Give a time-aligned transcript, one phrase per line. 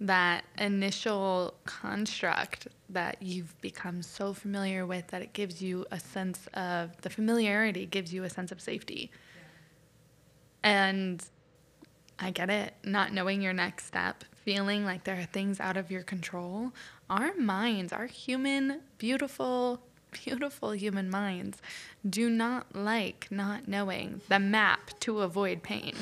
[0.00, 6.46] that initial construct that you've become so familiar with that it gives you a sense
[6.54, 9.10] of the familiarity gives you a sense of safety.
[10.62, 11.24] And
[12.18, 15.90] I get it, not knowing your next step, feeling like there are things out of
[15.90, 16.72] your control.
[17.10, 19.80] Our minds, our human, beautiful,
[20.10, 21.58] beautiful human minds,
[22.08, 25.94] do not like not knowing the map to avoid pain.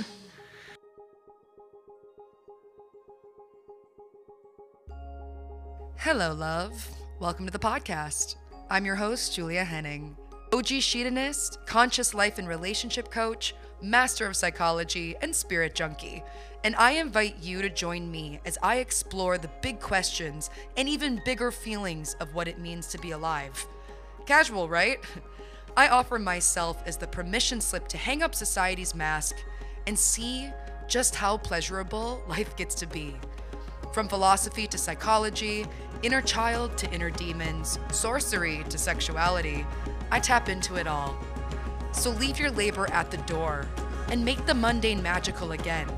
[6.06, 6.88] Hello, love.
[7.18, 8.36] Welcome to the podcast.
[8.70, 10.16] I'm your host, Julia Henning,
[10.52, 16.22] OG Sheetanist, conscious life and relationship coach, master of psychology, and spirit junkie.
[16.62, 21.20] And I invite you to join me as I explore the big questions and even
[21.24, 23.66] bigger feelings of what it means to be alive.
[24.26, 25.00] Casual, right?
[25.76, 29.34] I offer myself as the permission slip to hang up society's mask
[29.88, 30.50] and see
[30.86, 33.16] just how pleasurable life gets to be.
[33.96, 35.64] From philosophy to psychology,
[36.02, 39.64] inner child to inner demons, sorcery to sexuality,
[40.10, 41.16] I tap into it all.
[41.92, 43.66] So leave your labor at the door
[44.10, 45.88] and make the mundane magical again.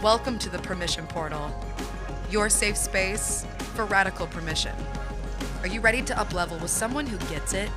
[0.00, 1.50] Welcome to the Permission Portal,
[2.30, 4.76] your safe space for radical permission.
[5.62, 7.68] Are you ready to uplevel with someone who gets it?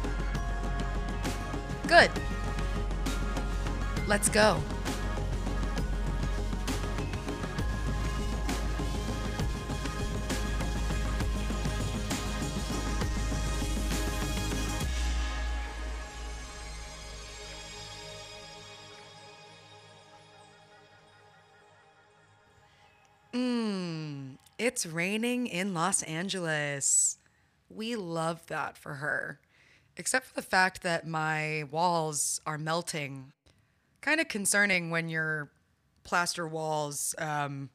[1.87, 2.11] Good.
[4.05, 4.61] Let's go.
[23.37, 27.19] Mmm, it's raining in Los Angeles.
[27.69, 29.39] We love that for her.
[29.95, 33.33] Except for the fact that my walls are melting.
[34.01, 35.51] Kind of concerning when your
[36.03, 37.69] plaster walls um,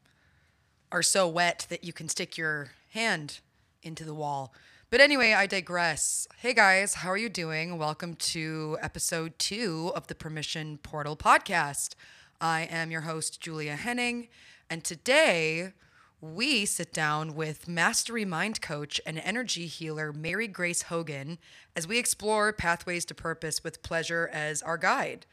[0.91, 3.39] are so wet that you can stick your hand
[3.85, 4.53] into the wall.
[4.91, 6.27] But anyway, I digress.
[6.39, 7.79] Hey guys, how are you doing?
[7.79, 11.95] Welcome to episode two of the Permission Portal podcast.
[12.41, 14.27] I am your host, Julia Henning,
[14.73, 15.75] and today
[16.23, 21.37] we sit down with mastery mind coach and energy healer Mary Grace Hogan
[21.77, 25.27] as we explore pathways to purpose with pleasure as our guide.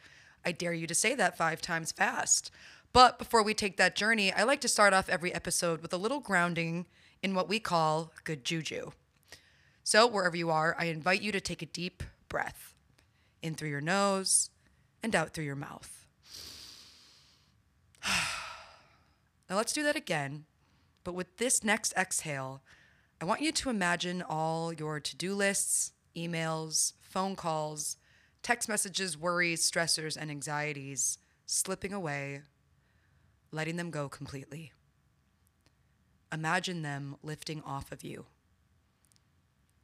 [0.44, 2.52] I dare you to say that five times fast.
[2.92, 5.98] But before we take that journey, I like to start off every episode with a
[5.98, 6.86] little grounding
[7.24, 8.92] in what we call good juju.
[9.86, 12.74] So, wherever you are, I invite you to take a deep breath
[13.42, 14.50] in through your nose
[15.02, 16.06] and out through your mouth.
[19.50, 20.46] now, let's do that again.
[21.04, 22.62] But with this next exhale,
[23.20, 27.98] I want you to imagine all your to do lists, emails, phone calls,
[28.44, 32.42] text messages, worries, stressors, and anxieties slipping away,
[33.52, 34.72] letting them go completely.
[36.32, 38.28] Imagine them lifting off of you.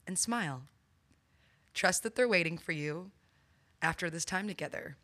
[0.05, 0.61] And smile.
[1.73, 3.09] Trust that they're waiting for you
[3.81, 4.95] after this time together.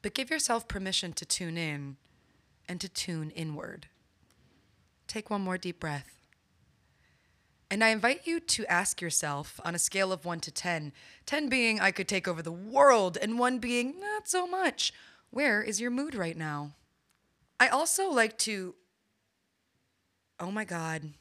[0.00, 1.98] But give yourself permission to tune in
[2.68, 3.88] and to tune inward.
[5.06, 6.18] Take one more deep breath.
[7.70, 10.92] And I invite you to ask yourself on a scale of 1 to 10,
[11.24, 14.92] 10 being I could take over the world, and 1 being not so much,
[15.30, 16.72] where is your mood right now?
[17.58, 18.74] I also like to.
[20.38, 21.14] Oh my God,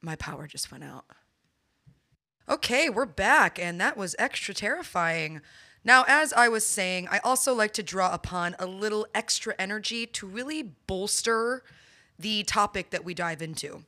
[0.00, 1.04] my power just went out.
[2.48, 5.40] Okay, we're back, and that was extra terrifying.
[5.84, 10.06] Now, as I was saying, I also like to draw upon a little extra energy
[10.06, 11.62] to really bolster
[12.18, 13.84] the topic that we dive into.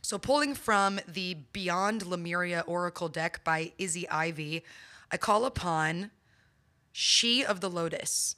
[0.00, 4.64] So, pulling from the Beyond Lemuria Oracle deck by Izzy Ivy,
[5.10, 6.10] I call upon
[6.92, 8.36] She of the Lotus.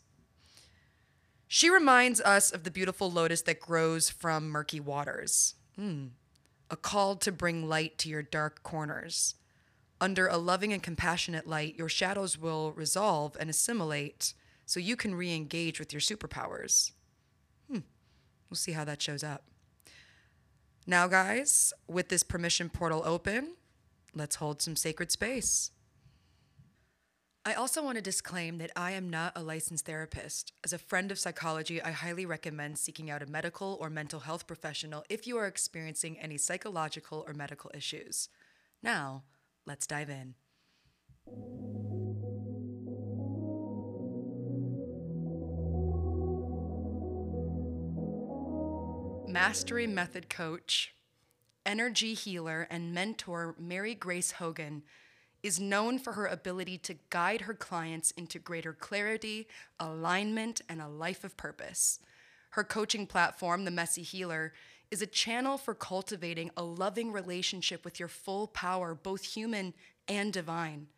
[1.48, 5.54] She reminds us of the beautiful lotus that grows from murky waters.
[5.78, 6.10] Mm.
[6.70, 9.36] A call to bring light to your dark corners.
[10.00, 14.34] Under a loving and compassionate light, your shadows will resolve and assimilate
[14.66, 16.92] so you can re engage with your superpowers.
[17.70, 17.80] Hmm.
[18.50, 19.44] We'll see how that shows up.
[20.86, 23.54] Now, guys, with this permission portal open,
[24.14, 25.70] let's hold some sacred space.
[27.44, 30.52] I also want to disclaim that I am not a licensed therapist.
[30.64, 34.48] As a friend of psychology, I highly recommend seeking out a medical or mental health
[34.48, 38.28] professional if you are experiencing any psychological or medical issues.
[38.82, 39.22] Now,
[39.66, 40.34] let's dive in.
[49.28, 50.94] Mastery Method Coach,
[51.66, 54.82] energy healer, and mentor Mary Grace Hogan
[55.42, 59.46] is known for her ability to guide her clients into greater clarity,
[59.78, 61.98] alignment, and a life of purpose.
[62.50, 64.54] Her coaching platform, The Messy Healer,
[64.90, 69.74] is a channel for cultivating a loving relationship with your full power, both human
[70.08, 70.88] and divine.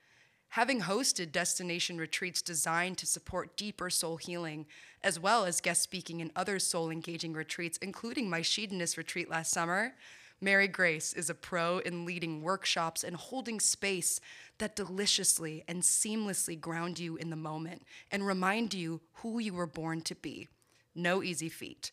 [0.50, 4.66] Having hosted destination retreats designed to support deeper soul healing,
[5.02, 9.52] as well as guest speaking in other soul engaging retreats, including my Shedinist retreat last
[9.52, 9.94] summer,
[10.40, 14.20] Mary Grace is a pro in leading workshops and holding space
[14.58, 17.82] that deliciously and seamlessly ground you in the moment
[18.12, 20.48] and remind you who you were born to be.
[20.94, 21.90] No easy feat.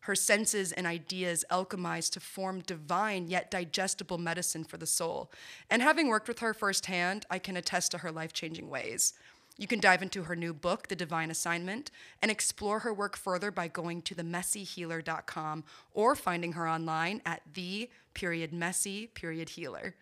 [0.00, 5.30] Her senses and ideas alchemized to form divine yet digestible medicine for the soul.
[5.68, 9.12] And having worked with her firsthand, I can attest to her life changing ways.
[9.58, 11.90] You can dive into her new book, The Divine Assignment,
[12.22, 17.90] and explore her work further by going to themessyhealer.com or finding her online at the
[18.14, 19.94] period messy period healer.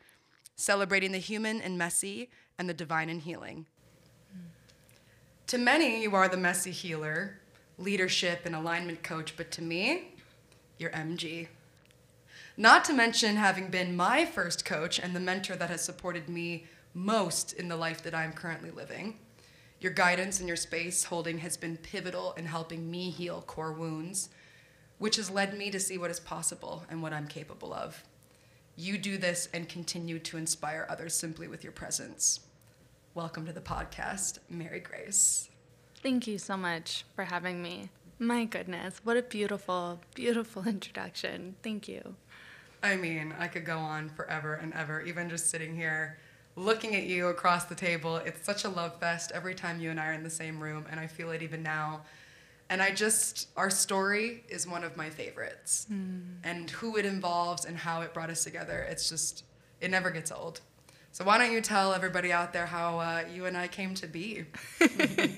[0.55, 3.67] Celebrating the human and messy and the divine and healing.
[5.49, 7.41] To many, you are the messy healer,
[7.79, 10.15] leadership and alignment coach, but to me,
[10.79, 11.49] you're MG.
[12.57, 16.67] Not to mention having been my first coach and the mentor that has supported me
[16.93, 19.19] most in the life that I'm currently living.
[19.81, 24.29] Your guidance and your space holding has been pivotal in helping me heal core wounds,
[24.99, 28.03] which has led me to see what is possible and what I'm capable of.
[28.75, 32.41] You do this and continue to inspire others simply with your presence.
[33.15, 35.49] Welcome to the podcast, Mary Grace.
[36.03, 37.91] Thank you so much for having me.
[38.19, 41.57] My goodness, what a beautiful, beautiful introduction.
[41.63, 42.15] Thank you.
[42.83, 46.19] I mean, I could go on forever and ever, even just sitting here
[46.55, 48.17] looking at you across the table.
[48.17, 50.87] It's such a love fest every time you and I are in the same room,
[50.91, 52.03] and I feel it even now.
[52.71, 55.87] And I just, our story is one of my favorites.
[55.91, 56.37] Mm.
[56.45, 59.45] And who it involves and how it brought us together, it's just,
[59.81, 60.61] it never gets old.
[61.13, 64.07] So why don't you tell everybody out there how uh, you and I came to
[64.07, 64.45] be?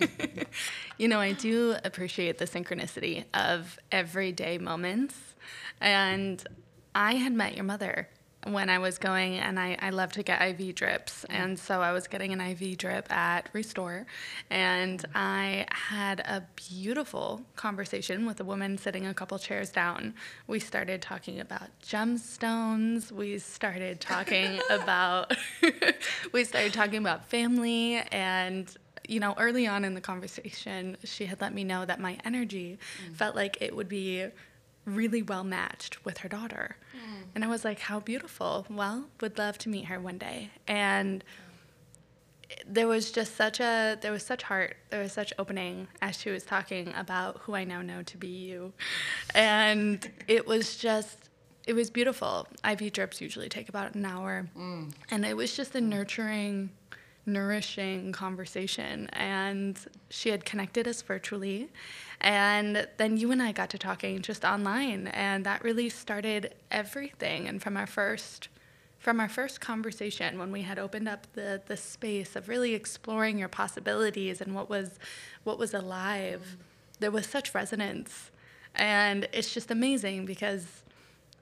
[0.99, 5.17] you know, I do appreciate the synchronicity of everyday moments.
[5.81, 6.45] And
[6.95, 8.09] I had met your mother
[8.45, 11.25] when I was going, and I, I love to get IV drips.
[11.29, 11.35] Mm.
[11.35, 14.07] And so I was getting an IV drip at Restore,
[14.49, 20.15] and I had a beautiful conversation with a woman sitting a couple chairs down.
[20.47, 23.13] We started talking about gemstones.
[23.13, 25.37] We started talking about
[26.33, 28.75] we started talking about family and
[29.09, 32.79] you know, early on in the conversation, she had let me know that my energy
[33.05, 33.17] mm.
[33.17, 34.27] felt like it would be
[34.85, 36.77] really well matched with her daughter.
[36.95, 37.23] Mm.
[37.35, 38.67] And I was like, how beautiful.
[38.69, 40.51] Well, would love to meet her one day.
[40.67, 41.25] And
[42.67, 46.31] there was just such a there was such heart there was such opening as she
[46.31, 48.73] was talking about who i now know to be you
[49.35, 51.31] and it was just
[51.67, 54.93] it was beautiful iv drips usually take about an hour mm.
[55.11, 56.71] and it was just a nurturing
[57.33, 59.09] nourishing conversation.
[59.13, 59.79] And
[60.09, 61.69] she had connected us virtually.
[62.21, 65.09] And then you and I got to talking just online.
[65.09, 67.49] And that really started everything.
[67.49, 68.49] And from our first
[68.99, 73.39] from our first conversation when we had opened up the, the space of really exploring
[73.39, 74.99] your possibilities and what was
[75.43, 76.59] what was alive,
[76.99, 78.31] there was such resonance.
[78.75, 80.83] And it's just amazing because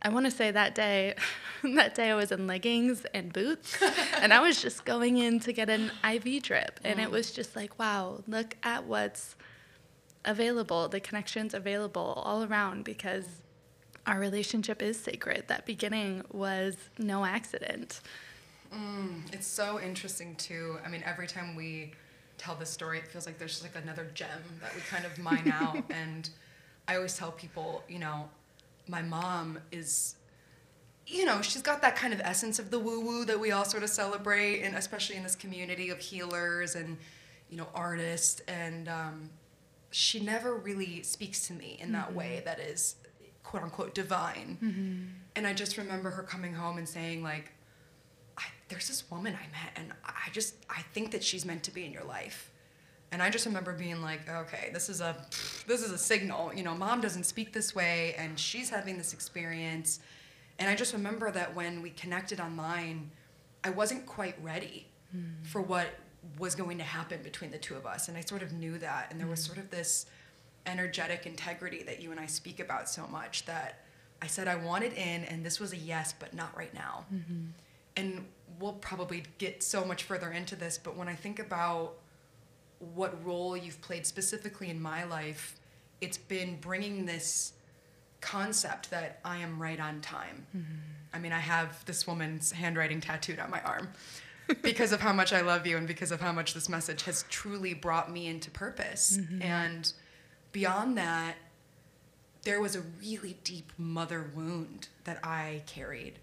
[0.00, 1.14] I want to say that day,
[1.62, 3.76] that day I was in leggings and boots,
[4.20, 7.02] and I was just going in to get an IV drip, and mm.
[7.02, 9.36] it was just like, wow, look at what's
[10.24, 13.26] available, the connections available all around, because
[14.06, 15.44] our relationship is sacred.
[15.48, 18.00] That beginning was no accident.
[18.74, 20.78] Mm, it's so interesting too.
[20.84, 21.92] I mean, every time we
[22.36, 24.28] tell this story, it feels like there's just like another gem
[24.60, 26.30] that we kind of mine out, and
[26.86, 28.28] I always tell people, you know,
[28.88, 30.16] my mom is
[31.08, 33.64] you know, she's got that kind of essence of the woo woo that we all
[33.64, 36.98] sort of celebrate, and especially in this community of healers and,
[37.48, 38.42] you know, artists.
[38.46, 39.30] And um,
[39.90, 42.18] she never really speaks to me in that mm-hmm.
[42.18, 42.96] way that is
[43.42, 44.58] quote unquote divine.
[44.62, 45.04] Mm-hmm.
[45.34, 47.52] And I just remember her coming home and saying, like,
[48.68, 51.86] there's this woman I met, and I just, I think that she's meant to be
[51.86, 52.52] in your life.
[53.10, 55.16] And I just remember being like, okay, this is a
[55.66, 56.52] this is a signal.
[56.52, 60.00] You know, mom doesn't speak this way and she's having this experience.
[60.58, 63.10] And I just remember that when we connected online,
[63.64, 65.46] I wasn't quite ready mm.
[65.46, 65.88] for what
[66.38, 68.08] was going to happen between the two of us.
[68.08, 69.08] And I sort of knew that.
[69.10, 69.54] And there was hmm.
[69.54, 70.06] sort of this
[70.66, 73.84] energetic integrity that you and I speak about so much that
[74.20, 77.06] I said I wanted in and this was a yes, but not right now.
[77.12, 77.44] Mm-hmm.
[77.96, 78.26] And
[78.60, 81.94] we'll probably get so much further into this, but when I think about
[82.94, 85.56] what role you've played specifically in my life,
[86.00, 87.52] it's been bringing this
[88.20, 90.46] concept that I am right on time.
[90.56, 90.74] Mm-hmm.
[91.12, 93.88] I mean, I have this woman's handwriting tattooed on my arm
[94.62, 97.24] because of how much I love you and because of how much this message has
[97.28, 99.18] truly brought me into purpose.
[99.18, 99.42] Mm-hmm.
[99.42, 99.92] And
[100.52, 101.36] beyond that,
[102.42, 106.18] there was a really deep mother wound that I carried.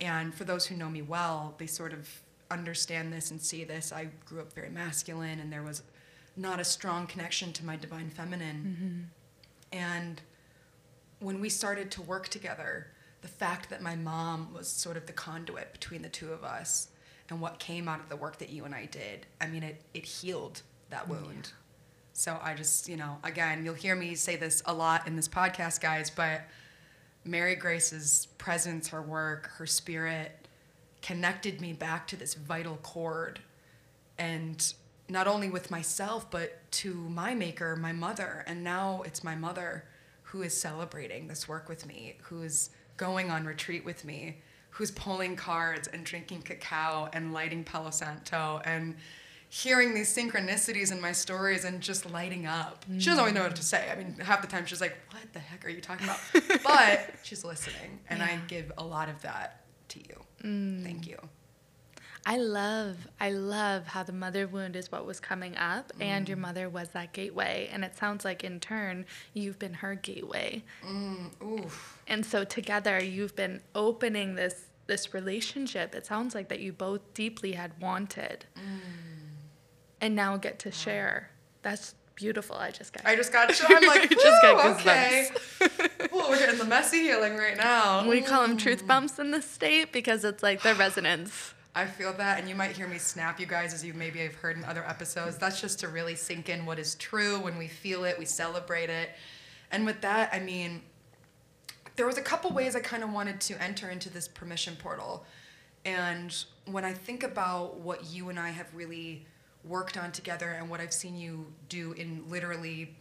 [0.00, 2.08] And for those who know me well, they sort of
[2.50, 3.92] understand this and see this.
[3.92, 5.82] I grew up very masculine, and there was
[6.36, 9.10] not a strong connection to my divine feminine.
[9.72, 9.78] Mm-hmm.
[9.78, 10.20] And
[11.20, 12.88] when we started to work together,
[13.22, 16.88] the fact that my mom was sort of the conduit between the two of us
[17.28, 19.82] and what came out of the work that you and I did, I mean, it,
[19.92, 21.52] it healed that wound.
[22.12, 25.28] So I just, you know, again, you'll hear me say this a lot in this
[25.28, 26.42] podcast, guys, but
[27.24, 30.37] Mary Grace's presence, her work, her spirit
[31.02, 33.40] connected me back to this vital cord
[34.18, 34.74] And
[35.08, 38.44] not only with myself, but to my maker, my mother.
[38.46, 39.84] And now it's my mother
[40.22, 45.34] who is celebrating this work with me, who's going on retreat with me, who's pulling
[45.36, 48.96] cards and drinking cacao and lighting Palo Santo and
[49.48, 52.84] hearing these synchronicities in my stories and just lighting up.
[52.98, 53.88] She doesn't always know what to say.
[53.90, 56.20] I mean, half the time she's like, What the heck are you talking about?
[56.62, 58.00] but she's listening.
[58.10, 60.20] And I give a lot of that to you.
[60.44, 60.82] Mm.
[60.82, 61.18] Thank you.
[62.26, 66.36] I love, I love how the mother wound is what was coming up, and your
[66.36, 66.42] mm.
[66.42, 67.70] mother was that gateway.
[67.72, 70.62] And it sounds like in turn, you've been her gateway.
[70.84, 71.98] Mm, oof.
[72.06, 75.94] And so together, you've been opening this this relationship.
[75.94, 78.46] It sounds like that you both deeply had wanted,
[80.00, 81.30] and now get to share.
[81.62, 82.56] That's beautiful.
[82.56, 83.06] I just got.
[83.06, 85.28] I just got I'm like, Just got okay.
[86.12, 88.08] Well, we're getting the messy healing right now.
[88.08, 88.88] we call them truth mm.
[88.88, 91.54] bumps in the state because it's like the resonance.
[91.74, 94.34] I feel that, and you might hear me snap, you guys, as you maybe have
[94.34, 95.38] heard in other episodes.
[95.38, 97.38] That's just to really sink in what is true.
[97.38, 99.10] When we feel it, we celebrate it.
[99.70, 100.82] And with that, I mean,
[101.94, 105.24] there was a couple ways I kind of wanted to enter into this permission portal.
[105.84, 106.34] And
[106.64, 109.24] when I think about what you and I have really
[109.64, 112.96] worked on together and what I've seen you do in literally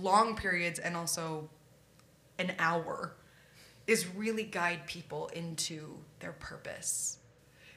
[0.00, 1.48] long periods and also
[2.38, 3.14] an hour,
[3.86, 7.18] is really guide people into their purpose.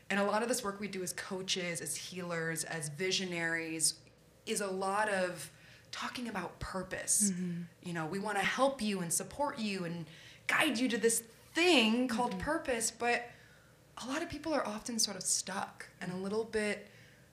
[0.10, 3.96] And a lot of this work we do as coaches, as healers, as visionaries,
[4.46, 5.50] is a lot of
[5.92, 7.32] talking about purpose.
[7.32, 7.62] Mm-hmm.
[7.84, 10.06] You know, we want to help you and support you and
[10.48, 11.24] guide you to this
[11.54, 12.42] thing called mm-hmm.
[12.42, 13.30] purpose, but
[14.04, 16.90] a lot of people are often sort of stuck and a little bit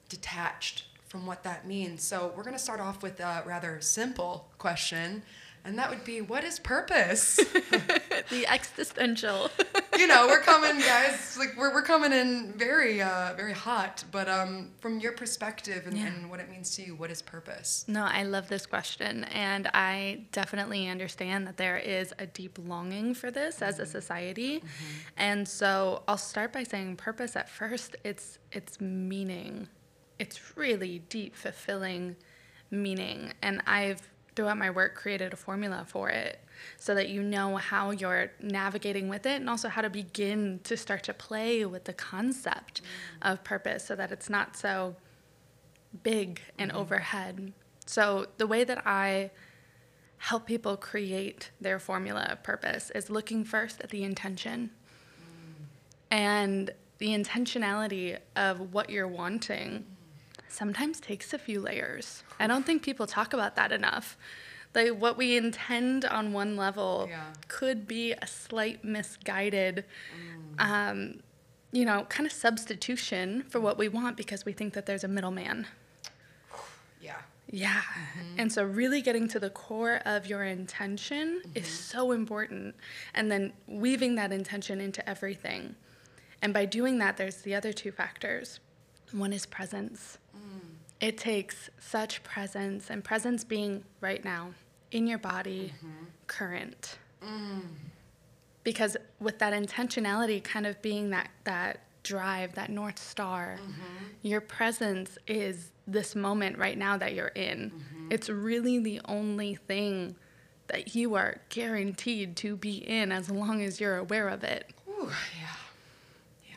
[0.08, 2.02] detached from what that means.
[2.02, 5.22] So, we're going to start off with a rather simple question,
[5.64, 7.36] and that would be what is purpose?
[8.30, 9.50] the existential.
[9.98, 11.36] you know, we're coming, guys.
[11.38, 14.02] Like we're, we're coming in very, uh, very hot.
[14.10, 16.06] But um, from your perspective and, Yeah.
[16.06, 17.84] and what it means to you, what is purpose?
[17.88, 19.24] No, I love this question.
[19.24, 24.62] And I definitely understand that there is a deep longing for this as a society.
[25.18, 29.68] And so I'll start by saying purpose at first, it's it's meaning.
[30.20, 32.16] It's really deep, fulfilling
[32.70, 33.32] meaning.
[33.42, 36.40] And I've throughout my work created a formula for it
[36.76, 40.76] so that you know how you're navigating with it and also how to begin to
[40.76, 43.32] start to play with the concept mm.
[43.32, 44.94] of purpose so that it's not so
[46.02, 46.80] big and mm-hmm.
[46.80, 47.52] overhead.
[47.86, 49.30] So the way that I
[50.18, 54.70] help people create their formula of purpose is looking first at the intention.
[55.18, 55.64] Mm.
[56.10, 59.84] And the intentionality of what you're wanting mm.
[60.50, 62.22] Sometimes takes a few layers.
[62.38, 64.16] I don't think people talk about that enough.
[64.74, 67.32] Like what we intend on one level Yeah.
[67.48, 70.60] could be a slight misguided mm.
[70.60, 71.22] um,
[71.72, 75.08] you know, kind of substitution for what we want because we think that there's a
[75.08, 75.66] middleman.
[77.00, 77.16] Yeah.
[77.48, 77.80] Yeah.
[77.80, 78.34] Mm-hmm.
[78.38, 81.98] And so, really getting to the core of your intention is mm-hmm.
[81.98, 82.74] so important.
[83.14, 85.76] And then weaving that intention into everything.
[86.42, 88.60] And by doing that, there's the other two factors.
[89.12, 90.18] One is presence.
[91.00, 94.50] It takes such presence, and presence being right now,
[94.90, 96.04] in your body, mm-hmm.
[96.26, 96.98] current.
[97.24, 97.62] Mm.
[98.64, 104.04] Because with that intentionality kind of being that, that drive, that North Star, mm-hmm.
[104.22, 107.70] your presence is this moment right now that you're in.
[107.70, 108.08] Mm-hmm.
[108.12, 110.16] It's really the only thing
[110.66, 114.70] that you are guaranteed to be in as long as you're aware of it.
[114.88, 115.08] Ooh,
[115.40, 115.56] yeah.
[116.48, 116.56] Yeah.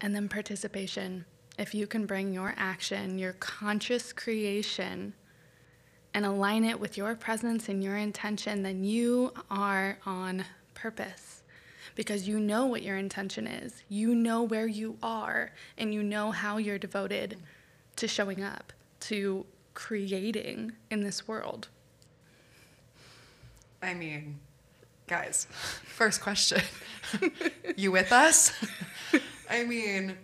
[0.00, 1.24] And then participation.
[1.58, 5.12] If you can bring your action, your conscious creation,
[6.14, 11.42] and align it with your presence and your intention, then you are on purpose.
[11.96, 16.30] Because you know what your intention is, you know where you are, and you know
[16.30, 17.36] how you're devoted
[17.96, 21.68] to showing up, to creating in this world.
[23.82, 24.38] I mean,
[25.08, 26.62] guys, first question.
[27.76, 28.52] you with us?
[29.50, 30.16] I mean,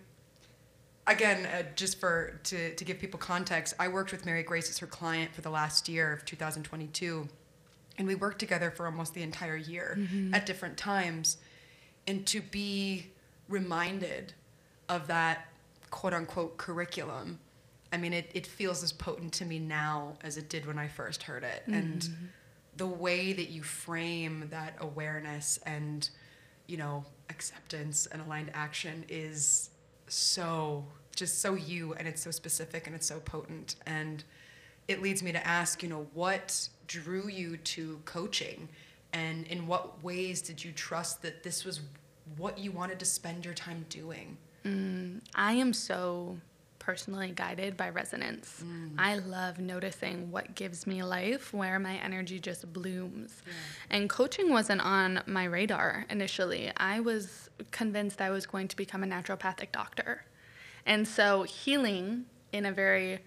[1.07, 4.79] again, uh, just for to, to give people context, I worked with Mary Grace as
[4.79, 7.29] her client for the last year of 2022.
[7.97, 9.97] and we worked together for almost the entire year
[10.33, 11.37] at different times.
[12.07, 13.07] And to be
[13.49, 14.33] reminded
[14.89, 15.47] of that
[15.91, 17.39] quote unquote curriculum
[17.93, 20.89] i mean it, it feels as potent to me now as it did when i
[20.89, 21.63] first heard it.
[21.69, 22.09] And
[22.77, 26.09] the way that you frame that awareness and
[26.67, 29.71] you know acceptance and aligned action is
[30.15, 33.77] so just so you and it's so specific and it's so potent.
[33.87, 34.25] And
[34.89, 38.69] it leads me to ask you know what drew you to coaching?
[39.13, 41.81] And in what ways did you trust that this was
[42.37, 44.37] what you wanted to spend your time doing?
[44.65, 46.39] Mm, I am so
[46.85, 48.63] personally guided by resonance.
[48.99, 53.43] I love noticing what gives me life, where my energy just blooms.
[53.89, 56.71] And coaching wasn't on my radar initially.
[56.77, 60.25] I was convinced I was going to become a naturopathic doctor.
[60.85, 63.21] And so healing in a very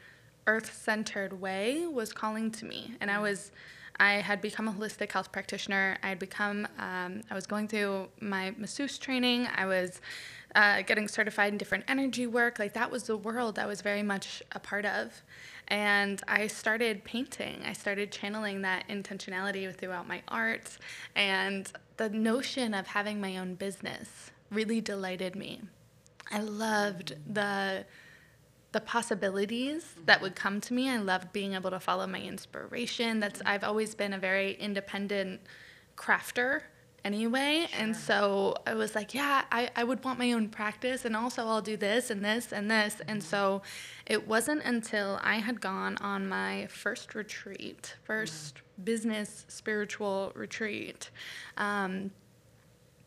[0.46, 2.94] earth centered way was calling to me.
[3.02, 3.52] And I was.
[4.00, 5.98] I had become a holistic health practitioner.
[6.04, 9.48] I had become, um, I was going through my masseuse training.
[9.56, 10.02] I was
[10.56, 12.60] uh, getting certified in different energy work.
[12.60, 15.22] Like that was the world I was very much a part of.
[15.68, 17.62] And I started painting.
[17.66, 20.78] I started channeling that intentionality throughout my art.
[21.16, 25.62] And the notion of having my own business really delighted me.
[26.32, 27.86] I loved the
[28.74, 30.90] the possibilities that would come to me.
[30.90, 33.20] I loved being able to follow my inspiration.
[33.20, 35.42] That's I've always been a very independent
[35.96, 36.62] crafter
[37.04, 37.68] anyway.
[37.78, 41.48] And so I was like, yeah, I, I would want my own practice and also
[41.48, 43.02] I'll do this and this and this.
[43.08, 43.62] And so
[44.06, 51.10] it wasn't until I had gone on my first retreat, 1st business spiritual retreat.
[51.58, 52.12] Um,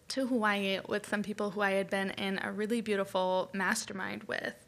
[0.09, 4.67] to Hawaii with some people who I had been in a really beautiful mastermind with.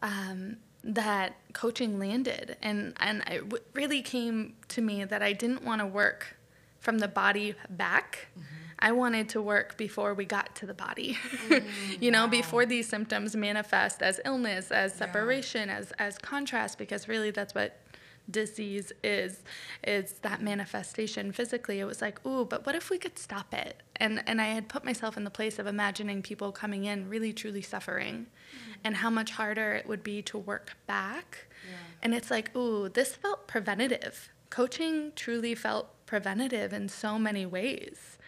[0.00, 5.62] Um, that coaching landed, and and it w- really came to me that I didn't
[5.62, 6.38] want to work
[6.80, 8.28] from the body back.
[8.32, 8.44] Mm-hmm.
[8.80, 11.18] I wanted to work before we got to the body.
[11.48, 11.62] Mm,
[12.00, 17.30] you know, before these symptoms manifest as illness, as separation, as as contrast, because really
[17.30, 17.78] that's what
[18.30, 19.42] disease is
[19.84, 21.32] is that manifestation.
[21.32, 23.82] Physically it was like ooh but what if we could stop it?
[23.96, 27.32] And and i had put myself in the place of imagining people coming in really
[27.32, 28.74] truly suffering mm.
[28.84, 31.48] and how much harder it would be to work back.
[32.02, 34.30] And it's like ooh this felt preventative.
[34.48, 38.18] Coaching truly felt preventative in so many ways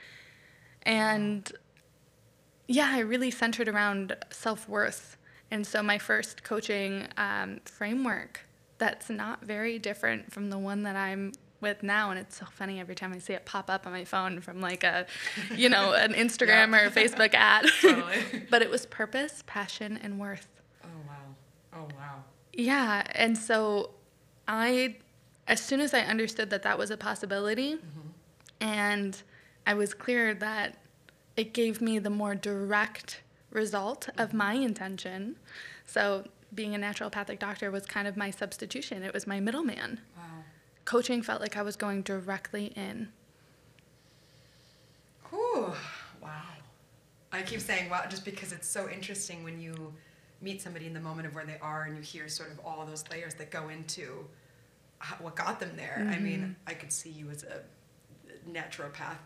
[0.82, 1.52] and
[2.66, 5.16] yeah, I really centered around self worth.
[5.50, 8.40] And so my first coaching um, framework
[8.78, 12.10] that's not very different from the one that I'm with now.
[12.10, 14.60] And it's so funny every time I see it pop up on my phone from
[14.60, 15.06] like a,
[15.54, 17.66] you know, an Instagram or a Facebook ad.
[17.80, 18.46] Totally.
[18.50, 20.48] but it was purpose, passion, and worth.
[20.84, 23.90] oh wow oh wow Yeah, and so
[24.48, 24.96] I,
[25.46, 28.08] as soon as I understood that that was a possibility, mm-hmm.
[28.60, 29.22] and
[29.66, 30.78] I was clear that
[31.36, 34.38] it gave me the more direct result of mm-hmm.
[34.38, 35.36] my intention.
[35.86, 36.24] So
[36.54, 39.02] being a naturopathic doctor was kind of my substitution.
[39.02, 40.00] It was my middleman.
[40.16, 40.22] wow
[40.84, 43.08] Coaching felt like I was going directly in.
[45.30, 45.72] Whew,
[46.20, 46.42] wow.
[47.32, 49.94] I keep saying wow just because it's so interesting when you
[50.40, 52.84] meet somebody in the moment of where they are and you hear sort of all
[52.84, 54.26] those layers that go into
[55.20, 56.08] what got them there.
[56.10, 56.52] I mean, mm-hmm.
[56.66, 57.60] I could see you as a
[58.50, 59.18] naturopath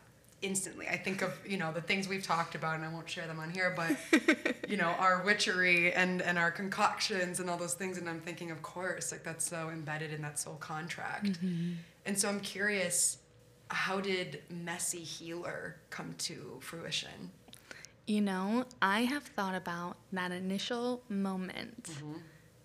[0.43, 0.87] instantly.
[0.89, 3.41] I think of, you know, the things we've talked about and I won't share them
[3.41, 3.97] on here, but
[4.69, 8.51] you know, our witchery and and our concoctions and all those things and I'm thinking
[8.51, 11.27] of course, like that's so embedded in that soul contract.
[11.27, 11.73] Mm-hmm.
[12.05, 13.19] And so I'm curious
[13.69, 17.33] how did messy healer come to fruition?
[18.07, 22.13] You know, I have thought about that initial moment mm-hmm.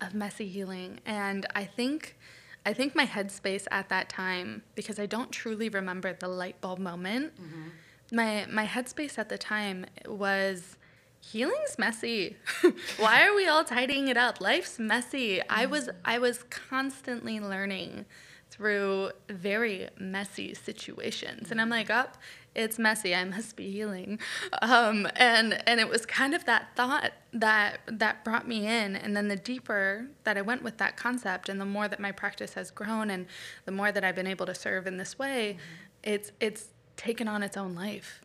[0.00, 2.16] of messy healing and I think
[2.64, 6.78] I think my headspace at that time because I don't truly remember the light bulb
[6.78, 7.32] moment.
[7.40, 8.16] Mm-hmm.
[8.16, 10.76] My my headspace at the time was
[11.20, 12.36] healing's messy.
[12.98, 14.40] Why are we all tidying it up?
[14.40, 15.40] Life's messy.
[15.48, 15.72] I mm-hmm.
[15.72, 18.06] was I was constantly learning
[18.52, 21.50] through very messy situations.
[21.50, 21.72] And I'm mm-hmm.
[21.72, 22.18] like, up,
[22.54, 23.14] it's messy.
[23.14, 24.18] I must be healing.
[24.60, 28.96] Um, and and it was kind of that thought that that brought me in.
[28.96, 32.12] And then the deeper that I went with that concept, and the more that my
[32.12, 33.26] practice has grown, and
[33.64, 35.56] the more that I've been able to serve in this way,
[36.02, 38.20] it's it's taken on its own life.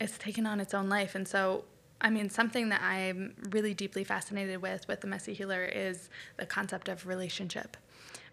[0.00, 1.14] It's taken on its own life.
[1.14, 1.64] And so
[2.00, 6.46] I mean, something that I'm really deeply fascinated with with the messy healer is the
[6.46, 7.76] concept of relationship,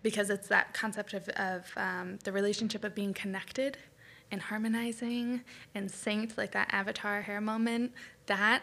[0.02, 3.78] because it's that concept of, of um, the relationship of being connected
[4.32, 5.42] and harmonizing
[5.74, 7.94] and synced, like that avatar hair moment,
[8.28, 8.62] that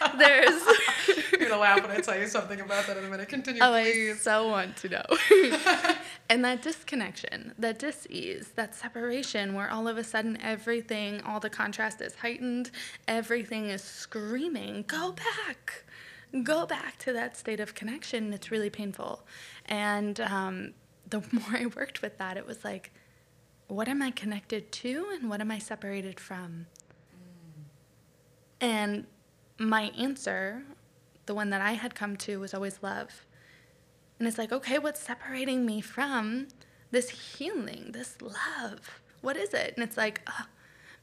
[0.00, 0.62] uh, there's.
[1.32, 3.28] You're gonna laugh when I tell you something about that in a minute.
[3.28, 4.12] Continue, oh, please.
[4.12, 5.04] I so want to know.
[6.28, 11.50] and that disconnection, that dis-ease, that separation, where all of a sudden everything, all the
[11.50, 12.70] contrast is heightened,
[13.08, 15.84] everything is screaming, "Go back."
[16.42, 18.32] Go back to that state of connection.
[18.32, 19.26] It's really painful.
[19.66, 20.72] And um,
[21.10, 22.90] the more I worked with that, it was like,
[23.68, 26.66] what am I connected to and what am I separated from?
[28.60, 29.06] And
[29.58, 30.62] my answer,
[31.26, 33.26] the one that I had come to, was always love.
[34.18, 36.48] And it's like, okay, what's separating me from
[36.90, 39.00] this healing, this love?
[39.20, 39.74] What is it?
[39.76, 40.46] And it's like, oh,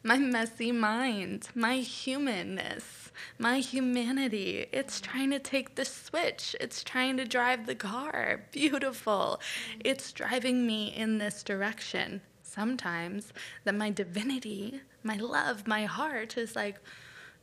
[0.04, 4.67] my messy mind, my humanness, my humanity.
[4.72, 6.56] It's trying to take the switch.
[6.62, 8.45] It's trying to drive the car.
[8.52, 9.41] Beautiful.
[9.84, 12.22] It's driving me in this direction.
[12.50, 13.32] Sometimes
[13.64, 16.78] that my divinity, my love, my heart is like,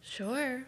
[0.01, 0.65] sure,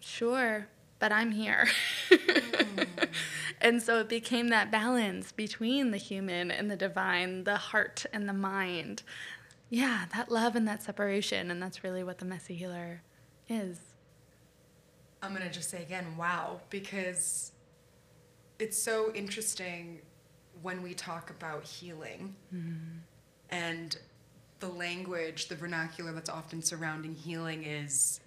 [0.00, 1.68] sure, but I'm here.
[2.08, 2.86] Mm.
[3.60, 8.26] and so it became that balance between the human and the divine, the heart and
[8.26, 9.02] the mind.
[9.68, 11.50] Yeah, that love and that separation.
[11.50, 13.02] And that's really what the messy healer
[13.48, 13.80] is.
[15.22, 17.52] I'm going to just say again, wow, because
[18.58, 20.00] it's so interesting
[20.62, 22.98] when we talk about healing mm-hmm.
[23.52, 23.96] And
[24.60, 28.20] the language, the vernacular that's often surrounding healing is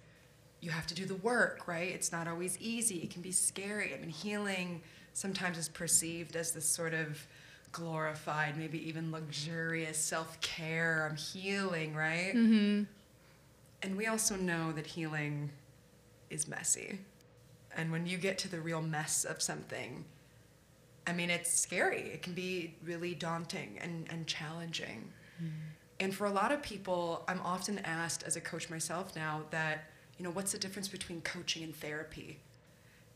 [0.60, 1.90] you have to do the work, right?
[1.90, 2.96] It's not always easy.
[2.98, 3.92] It can be scary.
[3.92, 7.26] I mean, healing sometimes is perceived as this sort of
[7.72, 11.08] glorified, maybe even luxurious self care.
[11.10, 12.32] I'm healing, right?
[12.34, 12.84] Mm-hmm.
[13.82, 15.50] And we also know that healing
[16.30, 17.00] is messy.
[17.76, 20.04] And when you get to the real mess of something,
[21.06, 22.00] I mean, it's scary.
[22.00, 25.12] It can be really daunting and, and challenging.
[25.42, 25.50] Mm.
[26.00, 29.90] And for a lot of people, I'm often asked as a coach myself now that,
[30.18, 32.40] you know, what's the difference between coaching and therapy?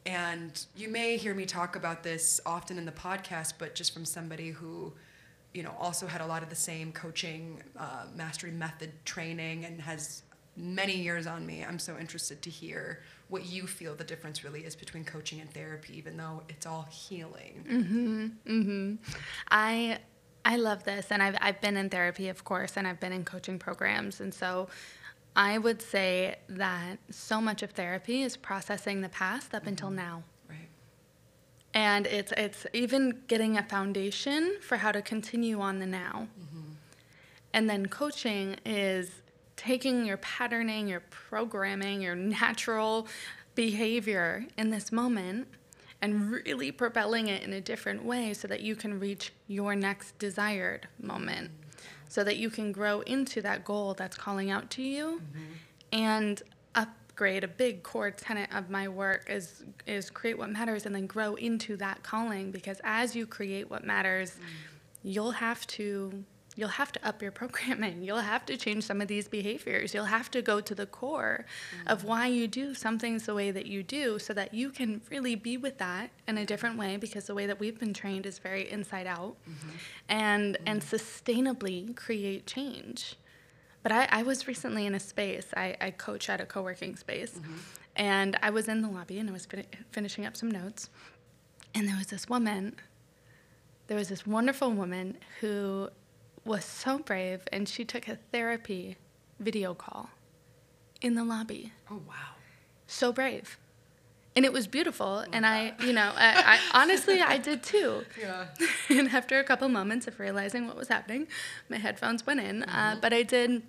[0.07, 4.07] And you may hear me talk about this often in the podcast, but just from
[4.07, 4.92] somebody who,
[5.53, 9.81] you know, also had a lot of the same coaching uh, mastery method training and
[9.83, 10.22] has
[10.57, 11.64] many years on me.
[11.64, 15.51] I'm so interested to hear what you feel the difference really is between coaching and
[15.55, 17.64] therapy, even though it's all healing.
[17.69, 18.27] Mm-hmm.
[18.47, 18.95] Mm-hmm.
[19.51, 19.99] I
[20.45, 23.25] I love this, and I've I've been in therapy, of course, and I've been in
[23.25, 24.69] coaching programs, and so
[25.37, 29.69] I would say that so much of therapy is processing the past up mm-hmm.
[29.69, 30.25] until now.
[30.49, 30.69] Right.
[31.73, 36.29] And it's it's even getting a foundation for how to continue on the now.
[36.40, 36.73] Mm-hmm.
[37.53, 39.19] And then coaching is
[39.61, 43.07] taking your patterning, your programming, your natural
[43.55, 45.46] behavior in this moment
[46.01, 50.18] and really propelling it in a different way so that you can reach your next
[50.18, 51.51] desired moment
[52.09, 55.44] so that you can grow into that goal that's calling out to you mm-hmm.
[55.92, 56.42] and
[56.75, 61.07] upgrade a big core tenet of my work is is create what matters and then
[61.07, 64.44] grow into that calling because as you create what matters mm.
[65.03, 66.25] you'll have to
[66.56, 68.02] you'll have to up your programming.
[68.02, 69.94] You'll have to change some of these behaviors.
[69.94, 71.88] You'll have to go to the core mm-hmm.
[71.88, 75.00] of why you do some things the way that you do so that you can
[75.10, 78.26] really be with that in a different way because the way that we've been trained
[78.26, 79.70] is very inside out mm-hmm.
[80.08, 80.62] and mm-hmm.
[80.66, 83.16] and sustainably create change.
[83.82, 86.96] But I, I, was recently in a space, I, I coach at a co working
[86.96, 87.56] space, mm-hmm.
[87.96, 90.90] and I was in the lobby and I was fin- finishing up some notes.
[91.74, 92.76] And there was this woman,
[93.86, 95.88] there was this wonderful woman who
[96.50, 98.96] was so brave and she took a therapy
[99.38, 100.10] video call
[101.00, 101.72] in the lobby.
[101.88, 102.34] Oh, wow.
[102.88, 103.56] So brave.
[104.34, 105.24] And it was beautiful.
[105.32, 108.04] and I, you know, I, I, honestly, I did too.
[108.20, 108.48] Yeah.
[108.88, 111.28] and after a couple moments of realizing what was happening,
[111.68, 112.64] my headphones went in.
[112.64, 112.96] Uh, mm-hmm.
[112.96, 113.62] Uh, but I did,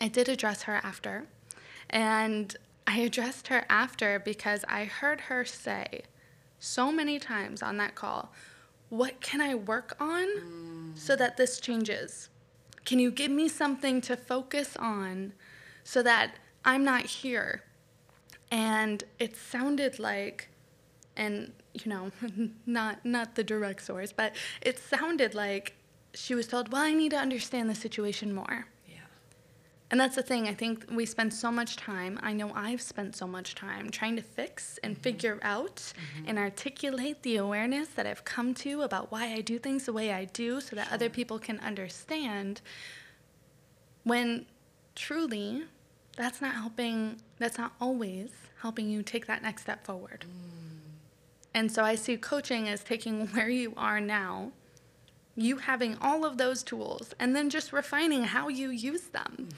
[0.00, 1.24] I did address her after.
[1.90, 6.02] And I addressed her after because I heard her say
[6.60, 8.32] so many times on that call,
[8.88, 12.28] what can I work on so that this changes?
[12.84, 15.32] Can you give me something to focus on
[15.82, 17.62] so that I'm not here?
[18.50, 20.48] And it sounded like,
[21.16, 22.10] and you know,
[22.66, 25.74] not not the direct source, but it sounded like
[26.12, 28.66] she was told, "Well, I need to understand the situation more."
[29.94, 30.48] And that's the thing.
[30.48, 34.16] I think we spend so much time, I know I've spent so much time trying
[34.16, 35.02] to fix and mm-hmm.
[35.02, 36.24] figure out mm-hmm.
[36.26, 40.12] and articulate the awareness that I've come to about why I do things the way
[40.12, 40.94] I do so that sure.
[40.94, 42.60] other people can understand.
[44.02, 44.46] When
[44.96, 45.62] truly,
[46.16, 48.30] that's not helping, that's not always
[48.62, 50.24] helping you take that next step forward.
[50.26, 50.80] Mm.
[51.54, 54.50] And so I see coaching as taking where you are now
[55.36, 59.48] you having all of those tools and then just refining how you use them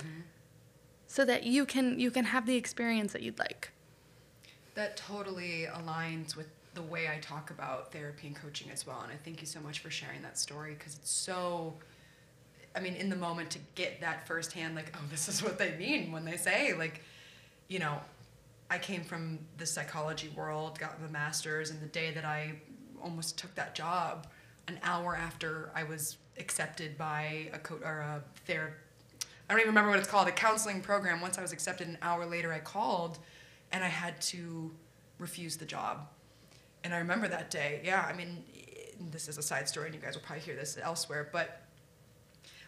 [1.17, 3.71] so that you can you can have the experience that you'd like
[4.75, 9.01] That totally aligns with the way I talk about therapy and coaching as well.
[9.03, 11.73] And I thank you so much for sharing that story because it's so,
[12.77, 15.75] I mean, in the moment to get that firsthand, like, oh, this is what they
[15.79, 17.01] mean when they say, like,
[17.69, 17.99] you know,
[18.71, 22.53] I came from the psychology world, got the master's, and the day that I
[23.03, 24.27] almost took that job,
[24.69, 28.75] an hour after I was accepted by a coach or a ther
[29.49, 31.21] I don't even remember what it's called, a counseling program.
[31.21, 33.19] Once I was accepted, an hour later, I called,
[33.73, 34.73] and I had to
[35.19, 36.09] refuse the job.
[36.85, 37.81] And I remember that day.
[37.85, 38.45] Yeah, I mean,
[39.13, 41.63] this is a side story, and you guys will probably hear this elsewhere, but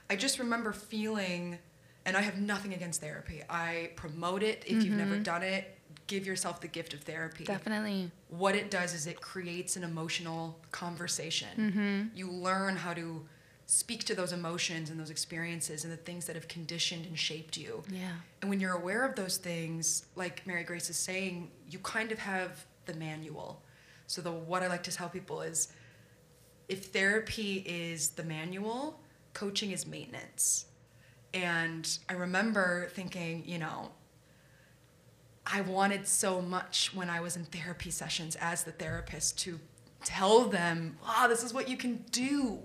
[0.08, 1.58] I just remember feeling,
[2.06, 3.42] and I have nothing against therapy.
[3.50, 4.62] I promote it.
[4.66, 5.22] If you've never mm-hmm.
[5.22, 9.76] done it, give yourself the gift of therapy definitely what it does is it creates
[9.76, 11.48] an emotional conversation.
[11.56, 12.16] Mm-hmm.
[12.16, 13.24] You learn how to
[13.70, 17.54] speak to those emotions and those experiences and the things that have conditioned and shaped
[17.58, 17.82] you.
[17.90, 22.10] yeah And when you're aware of those things, like Mary Grace is saying, you kind
[22.10, 23.62] of have the manual.
[24.06, 25.68] So the what I like to tell people is
[26.70, 29.00] if therapy is the manual,
[29.34, 30.64] coaching is maintenance.
[31.34, 33.90] And I remember thinking, you know,
[35.44, 39.60] I wanted so much when I was in therapy sessions as the therapist to
[40.04, 42.60] tell them, ah, this is what you can do.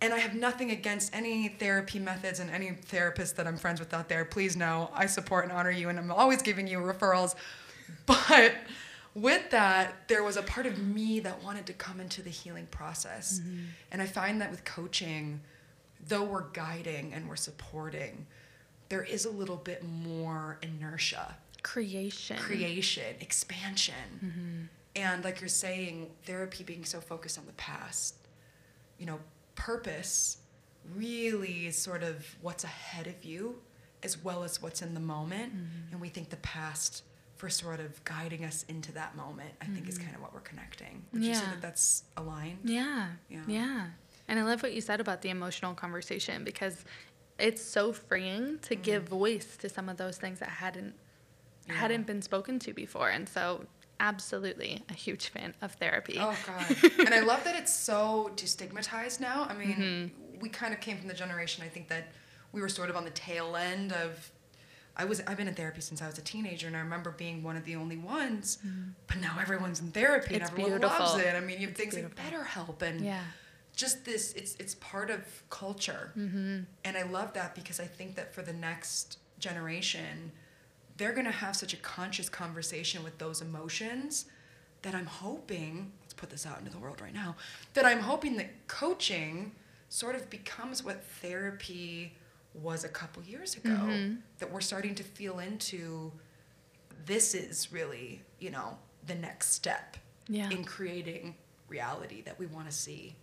[0.00, 3.92] And I have nothing against any therapy methods and any therapist that I'm friends with
[3.92, 4.24] out there.
[4.24, 7.34] Please know I support and honor you, and I'm always giving you referrals.
[8.06, 8.54] But
[9.14, 12.66] with that, there was a part of me that wanted to come into the healing
[12.70, 13.40] process.
[13.40, 13.58] Mm-hmm.
[13.90, 15.40] And I find that with coaching,
[16.06, 18.26] though we're guiding and we're supporting,
[18.88, 23.94] there is a little bit more inertia creation creation, expansion.
[24.24, 24.62] Mm-hmm.
[24.96, 28.14] And like you're saying, therapy being so focused on the past,
[28.98, 29.18] you know,
[29.58, 30.38] purpose
[30.96, 33.56] really is sort of what's ahead of you
[34.02, 35.52] as well as what's in the moment.
[35.52, 35.92] Mm-hmm.
[35.92, 37.02] And we think the past
[37.36, 40.04] for sort of guiding us into that moment, I think is mm-hmm.
[40.04, 41.04] kind of what we're connecting.
[41.12, 41.50] Would you say Yeah.
[41.50, 42.58] that that's aligned?
[42.64, 43.08] Yeah.
[43.28, 43.42] Yeah.
[43.46, 43.86] Yeah.
[44.28, 46.84] And I love what you said about the emotional conversation because
[47.38, 49.18] it's so freeing to give mm-hmm.
[49.18, 50.94] voice to some of those things that hadn't
[51.66, 51.74] Yeah.
[51.74, 53.10] hadn't been spoken to before.
[53.10, 53.66] And so
[54.00, 56.16] absolutely a huge fan of therapy.
[56.18, 56.76] Oh God!
[56.98, 59.46] and I love that it's so destigmatized now.
[59.48, 61.64] I mean, we kind of came from the generation.
[61.64, 62.08] I think that
[62.52, 64.30] we were sort of on the tail end of.
[65.00, 67.42] I was I've been in therapy since I was a teenager, and I remember being
[67.44, 68.58] one of the only ones.
[69.06, 71.34] But now everyone's in therapy, It's and everyone loves it.
[71.36, 72.38] I mean, you have things like beautiful.
[72.64, 73.20] BetterHelp and Yeah.
[73.76, 74.32] just this.
[74.32, 76.60] It's it's part of culture, Mm-hmm.
[76.84, 80.32] and I love that because I think that for the next generation,
[80.98, 84.26] they're gonna have such a conscious conversation with those emotions
[84.82, 87.34] that I'm hoping, let's put this out into the world right now,
[87.74, 89.52] that I'm hoping that coaching
[89.88, 92.14] sort of becomes what therapy
[92.54, 93.70] was a couple years ago.
[93.70, 94.16] Mm-hmm.
[94.38, 96.12] That we're starting to feel into
[97.06, 99.96] this is really, you know, the next step
[100.28, 100.50] Yeah.
[100.50, 101.36] in creating
[101.68, 103.16] reality that we want to see.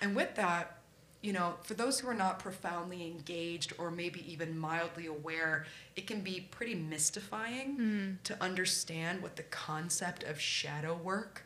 [0.00, 0.77] And with that,
[1.20, 6.06] you know, for those who are not profoundly engaged or maybe even mildly aware, it
[6.06, 8.10] can be pretty mystifying hmm.
[8.24, 11.42] to understand what the concept of shadow work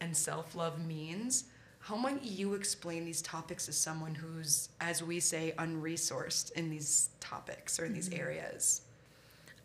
[0.00, 1.44] and self love means.
[1.78, 7.10] How might you explain these topics to someone who's, as we say, unresourced in these
[7.20, 8.20] topics or in these hmm.
[8.20, 8.82] areas?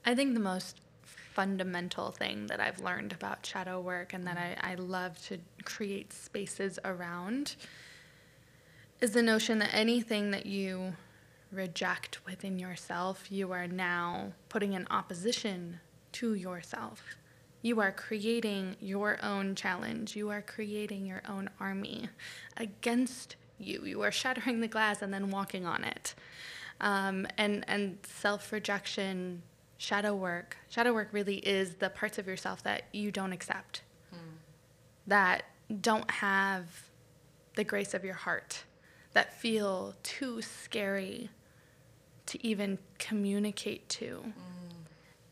[0.06, 0.80] I think the most
[1.34, 4.66] fundamental thing that I've learned about shadow work and that hmm.
[4.66, 7.58] I, I love to create spaces around
[9.02, 10.94] is the notion that anything that you
[11.52, 15.80] reject within yourself, you are now putting in opposition
[16.12, 17.02] to yourself.
[17.62, 20.16] You are creating your own challenge.
[20.16, 22.10] You are creating your own army
[22.58, 23.84] against you.
[23.86, 26.16] You are shattering the glass and then walking on it.
[26.82, 29.42] Um, and and self rejection,
[29.78, 30.58] shadow work.
[30.70, 33.82] Shadow work really is the parts of yourself that you don't accept,
[35.08, 35.44] that
[35.82, 36.90] don't have
[37.56, 38.64] the grace of your heart,
[39.14, 41.30] that feel too scary
[42.28, 44.24] to even communicate to.
[44.26, 44.34] Mm.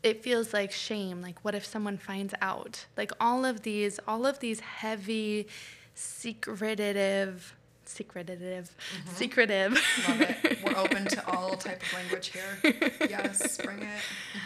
[0.02, 1.22] It feels like shame.
[1.22, 2.86] Like, what if someone finds out?
[2.96, 5.48] Like all of these, all of these heavy,
[5.94, 9.14] secretive, secretive, mm-hmm.
[9.14, 9.72] secretive.
[10.08, 10.58] Love it.
[10.64, 12.74] We're open to all type of language here.
[13.08, 13.88] Yes, bring it.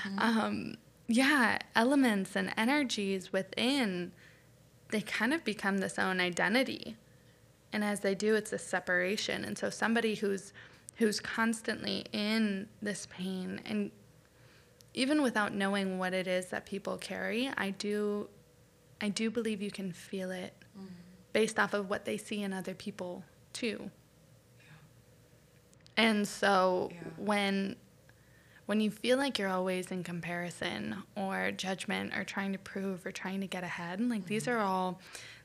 [0.07, 0.19] Mm-hmm.
[0.19, 0.77] um,
[1.09, 4.13] yeah, elements and energies within,
[4.91, 6.97] they kind of become this own identity.
[7.73, 9.45] And as they do, it's a separation.
[9.45, 10.53] And so somebody who's
[10.97, 13.91] who's constantly in this pain and
[14.95, 18.29] even without knowing what it is that people carry, I do
[19.01, 20.87] I do believe you can feel it mm-hmm.
[21.33, 23.91] based off of what they see in other people too.
[25.97, 26.99] And so Yeah.
[27.17, 27.77] when
[28.67, 33.11] when you feel like you're always in comparison or judgment or trying to prove or
[33.11, 34.61] trying to get ahead, like these mm-hmm.
[34.61, 35.01] are all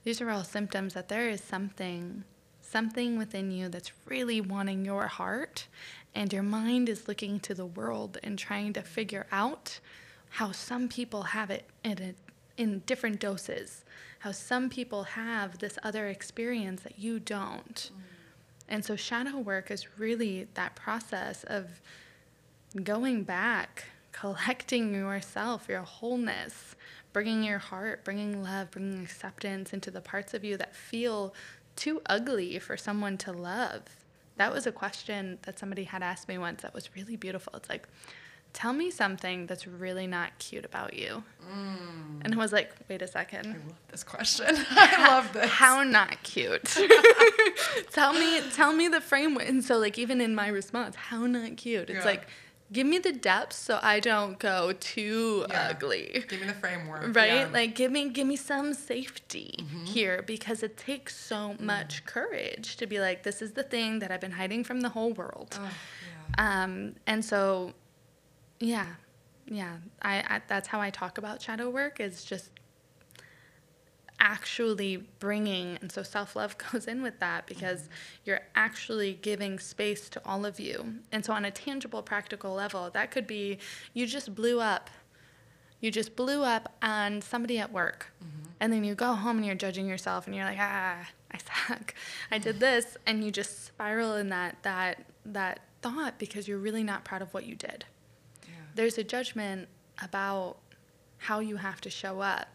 [0.07, 2.23] these are all symptoms that there is something
[2.61, 5.67] something within you that's really wanting your heart
[6.15, 9.81] and your mind is looking to the world and trying to figure out
[10.29, 12.15] how some people have it in a,
[12.55, 13.83] in different doses,
[14.19, 17.91] how some people have this other experience that you don't.
[17.93, 18.01] Mm.
[18.69, 21.81] And so shadow work is really that process of
[22.81, 26.77] going back, collecting yourself, your wholeness,
[27.17, 31.33] bringing your heart, bringing love, bringing acceptance into the parts of you that feel
[31.75, 33.81] too ugly for someone to love.
[34.35, 37.53] That was a question that somebody had asked me once that was really beautiful.
[37.55, 37.87] It's like,
[38.53, 41.23] tell me something that's really not cute about you.
[41.51, 42.21] Mm.
[42.23, 43.47] And I was like, wait a second.
[43.47, 44.45] I love this question.
[44.69, 45.49] I love this.
[45.49, 46.65] How not cute?
[47.93, 49.49] tell me, tell me the framework.
[49.49, 51.89] And so, like, even in my response, how not cute?
[51.89, 52.05] It's Yeah.
[52.05, 52.27] like,
[52.71, 55.69] give me the depth so I don't go too Yeah.
[55.69, 56.23] ugly.
[56.27, 57.15] Give me the framework.
[57.15, 57.27] Right?
[57.27, 57.49] yeah.
[57.51, 62.85] Like, give me, give me some safety here because it takes so much courage to
[62.87, 65.57] be like, this is the thing that I've been hiding from the whole world.
[65.59, 65.69] Oh,
[66.37, 66.63] yeah.
[66.63, 67.73] Um, and so,
[68.59, 68.87] yeah,
[69.45, 72.49] yeah, I, I that's how I talk about shadow work is just
[74.19, 77.89] actually bringing, and so self love goes in with that because
[78.25, 80.95] you're actually giving space to all of you.
[81.11, 83.59] And so, on a tangible, practical level, that could be
[83.93, 84.89] you just blew up.
[85.79, 88.11] You just blew up on somebody at work.
[88.59, 91.93] And then you go home and you're judging yourself and you're like, ah, I suck.
[92.31, 92.97] I did this.
[93.05, 97.31] And you just spiral in that, that, that thought because you're really not proud of
[97.33, 97.85] what you did.
[98.43, 98.53] yeah.
[98.73, 99.67] There's a judgment
[100.01, 100.57] about
[101.17, 102.47] how you have to show up.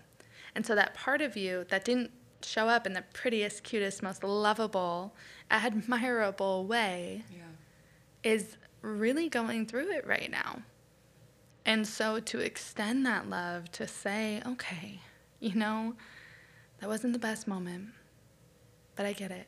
[0.55, 2.11] And so that part of you that didn't
[2.43, 5.15] show up in the prettiest, cutest, most lovable,
[5.51, 7.43] admirable way Yeah.
[8.23, 10.63] is really going through it right now.
[11.65, 15.01] And so to extend that love, to say, okay,
[15.39, 15.95] you know,
[16.81, 17.91] that wasn't the best moment,
[18.97, 19.47] but I get it.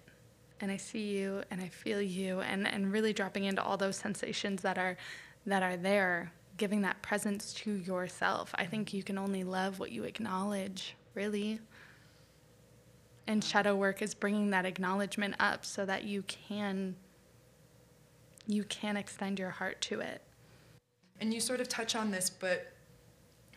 [0.60, 3.96] And I see you and I feel you and, and really dropping into all those
[3.96, 4.96] sensations that are
[5.46, 8.54] that are there, giving that presence to yourself.
[8.54, 11.60] I think you can only love what you acknowledge, really.
[13.26, 16.96] And shadow work is bringing that acknowledgement up so that you can
[18.46, 20.20] you can extend your heart to it.
[21.18, 22.72] And you sort of touch on this, but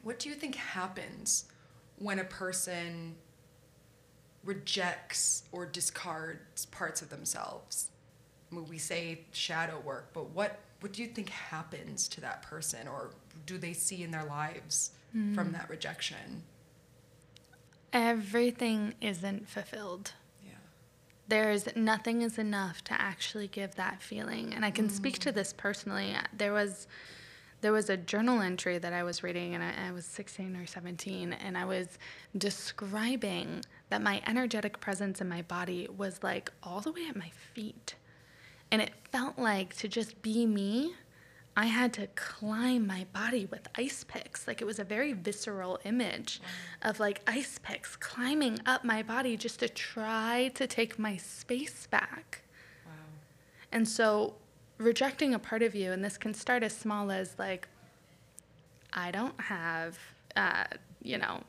[0.02, 1.46] what do you think happens
[2.00, 3.16] when a person
[4.46, 7.92] rejects or discards parts of themselves?
[8.50, 12.88] When we say shadow work, but what what do you think happens to that person
[12.88, 13.12] or
[13.46, 15.34] do they see in their lives hmm.
[15.34, 16.44] from that rejection?
[17.94, 20.14] Everything isn't fulfilled.
[20.46, 20.52] Yeah.
[21.28, 24.54] There's nothing is enough to actually give that feeling.
[24.54, 25.36] And I can speak to mm.
[25.36, 26.14] this personally.
[26.36, 26.88] There was
[27.62, 30.68] there was a journal entry that I was reading and I, I was 16 or
[30.68, 31.98] 17 and I was
[32.38, 37.32] describing that my energetic presence in my body was like all the way at my
[37.54, 37.96] feet.
[38.72, 40.94] And it felt like to just be me,
[41.56, 44.48] I had to climb my body with ice picks.
[44.48, 46.40] Like it was a very visceral image
[46.84, 51.88] of like ice picks climbing up my body just to try to take my space
[51.88, 52.44] back.
[52.86, 52.92] Wow.
[53.72, 54.36] And so
[54.78, 57.68] rejecting a part of you, and this can start as small as like,
[58.94, 59.98] I don't have,
[60.36, 60.66] uh,
[61.02, 61.42] you know,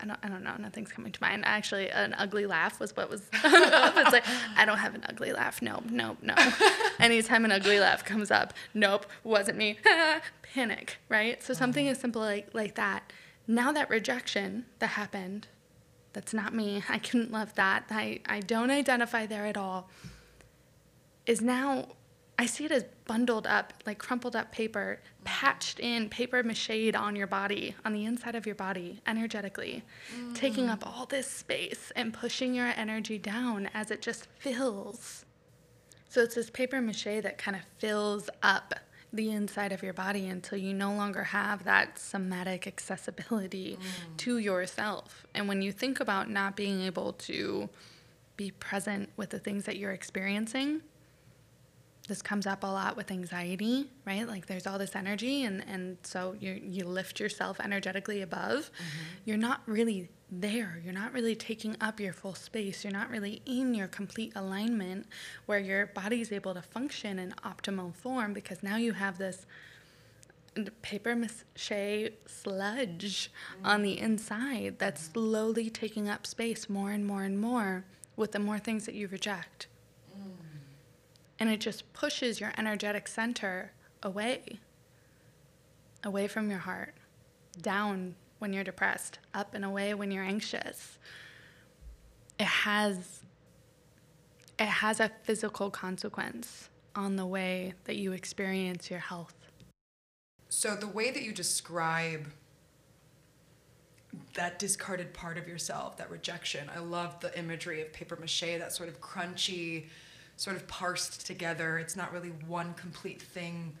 [0.00, 1.44] I don't, I don't know, nothing's coming to mind.
[1.44, 3.94] Actually, an ugly laugh was what was up.
[3.96, 4.24] It's like,
[4.56, 5.60] I don't have an ugly laugh.
[5.62, 6.34] Nope, nope, no.
[7.00, 9.78] Anytime an ugly laugh comes up, nope, wasn't me.
[10.54, 11.42] Panic, right?
[11.42, 11.92] So something mm-hmm.
[11.92, 13.12] as simple like, like that.
[13.46, 15.48] Now that rejection that happened,
[16.12, 16.82] that's not me.
[16.88, 17.84] I couldn't love that.
[17.90, 19.88] I, I don't identify there at all.
[21.26, 21.88] Is now,
[22.40, 27.14] I see it as bundled up, like crumpled up paper, patched in, paper mached on
[27.14, 29.82] your body, on the inside of your body, energetically,
[30.32, 30.70] taking mm.
[30.70, 35.26] up all this space and pushing your energy down as it just fills.
[36.08, 38.72] So it's this paper mache that kind of fills up
[39.12, 44.16] the inside of your body until you no longer have that somatic accessibility mm.
[44.16, 45.26] to yourself.
[45.34, 47.68] And when you think about not being able to
[48.38, 50.80] be present with the things that you're experiencing,
[52.10, 54.26] this comes up a lot with anxiety, right?
[54.26, 58.64] Like there's all this energy and, and so you you lift yourself energetically above.
[58.64, 59.04] Mm-hmm.
[59.26, 60.82] You're not really there.
[60.84, 62.82] You're not really taking up your full space.
[62.82, 65.06] You're not really in your complete alignment
[65.46, 69.46] where your body's able to function in optimal form because now you have this
[70.82, 73.30] paper mache sludge
[73.64, 74.04] on the mm-hmm.
[74.04, 75.12] inside that's mm-hmm.
[75.12, 77.84] slowly taking up space more and more and more
[78.16, 79.68] with the more things that you reject.
[81.40, 83.72] And it just pushes your energetic center
[84.02, 84.60] away,
[86.04, 86.94] away from your heart,
[87.60, 90.98] down when you're depressed, up and away when you're anxious.
[92.38, 93.20] It has
[94.58, 99.34] it has a physical consequence on the way that you experience your health.
[100.50, 102.26] So the way that you describe
[104.34, 106.68] that discarded part of yourself, that rejection.
[106.74, 109.86] I love the imagery of paper mache, that sort of crunchy,
[110.40, 111.78] sort of parsed together.
[111.78, 113.76] It's not really one complete thing.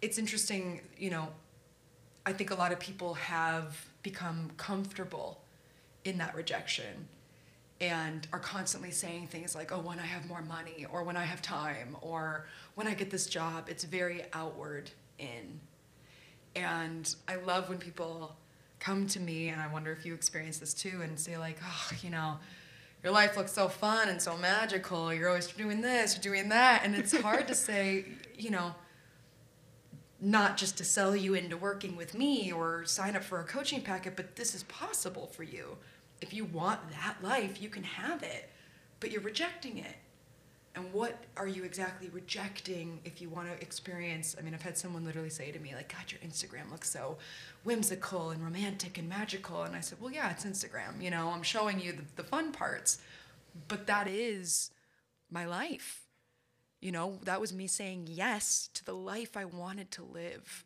[0.00, 1.26] It's interesting, you know,
[2.24, 5.40] I think a lot of people have become comfortable
[6.04, 7.08] in that rejection
[7.80, 11.24] and are constantly saying things like, oh, when I have more money, or when I
[11.24, 13.66] have time, or when I get this job.
[13.68, 15.58] It's very outward in.
[16.54, 18.36] And I love when people
[18.78, 21.90] come to me, and I wonder if you experience this too, and say, like, oh,
[22.02, 22.38] you know,
[23.04, 25.12] your life looks so fun and so magical.
[25.12, 26.82] You're always doing this, you're doing that.
[26.84, 28.74] And it's hard to say, you know,
[30.20, 33.82] not just to sell you into working with me or sign up for a coaching
[33.82, 35.76] packet, but this is possible for you.
[36.22, 38.48] If you want that life, you can have it,
[39.00, 39.96] but you're rejecting it.
[40.76, 44.34] And what are you exactly rejecting if you want to experience?
[44.36, 47.16] I mean, I've had someone literally say to me, like, God, your Instagram looks so
[47.62, 49.62] whimsical and romantic and magical.
[49.62, 51.00] And I said, Well, yeah, it's Instagram.
[51.00, 52.98] You know, I'm showing you the, the fun parts,
[53.68, 54.72] but that is
[55.30, 56.02] my life.
[56.80, 60.64] You know, that was me saying yes to the life I wanted to live.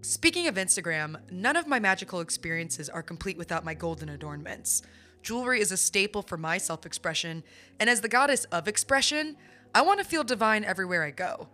[0.00, 4.82] Speaking of Instagram, none of my magical experiences are complete without my golden adornments.
[5.22, 7.42] Jewelry is a staple for my self expression,
[7.78, 9.36] and as the goddess of expression,
[9.74, 11.48] I want to feel divine everywhere I go.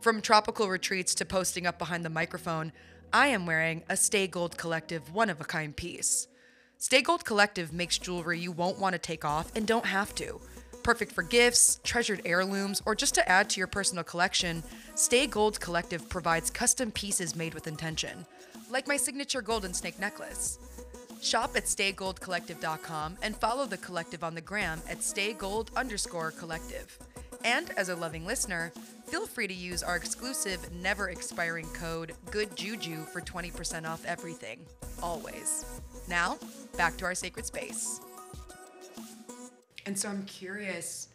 [0.00, 2.72] From tropical retreats to posting up behind the microphone,
[3.12, 6.28] I am wearing a Stay Gold Collective one of a kind piece.
[6.76, 10.40] Stay Gold Collective makes jewelry you won't want to take off and don't have to.
[10.84, 14.62] Perfect for gifts, treasured heirlooms, or just to add to your personal collection,
[14.94, 18.24] Stay Gold Collective provides custom pieces made with intention,
[18.70, 20.58] like my signature golden snake necklace.
[21.20, 26.98] Shop at staygoldcollective.com and follow the collective on the gram at staygold underscore collective.
[27.44, 28.72] And as a loving listener,
[29.06, 34.60] feel free to use our exclusive, never expiring code GOODJUJU for 20% off everything.
[35.02, 35.64] Always.
[36.08, 36.38] Now,
[36.76, 38.00] back to our sacred space.
[39.86, 41.08] And so I'm curious,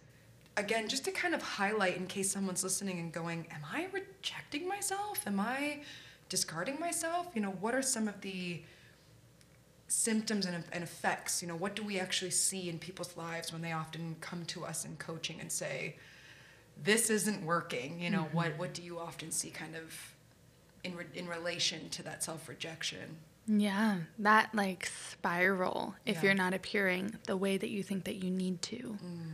[0.58, 4.68] again, just to kind of highlight in case someone's listening and going, Am I rejecting
[4.68, 5.26] myself?
[5.28, 5.82] Am I
[6.30, 7.28] discarding myself?
[7.36, 8.62] You know, what are some of the
[9.88, 11.42] symptoms and, and effects?
[11.42, 14.66] You know, what do we actually see in people's lives when they often come to
[14.66, 15.96] us in coaching and say,
[16.82, 18.00] This isn't working?
[18.00, 18.38] You know, mm-hmm.
[18.38, 20.14] what, what do you often see kind of
[20.84, 23.18] in, re- in relation to that self rejection?
[23.46, 26.22] Yeah, that like spiral if yeah.
[26.24, 28.98] you're not appearing the way that you think that you need to.
[29.04, 29.32] Mm.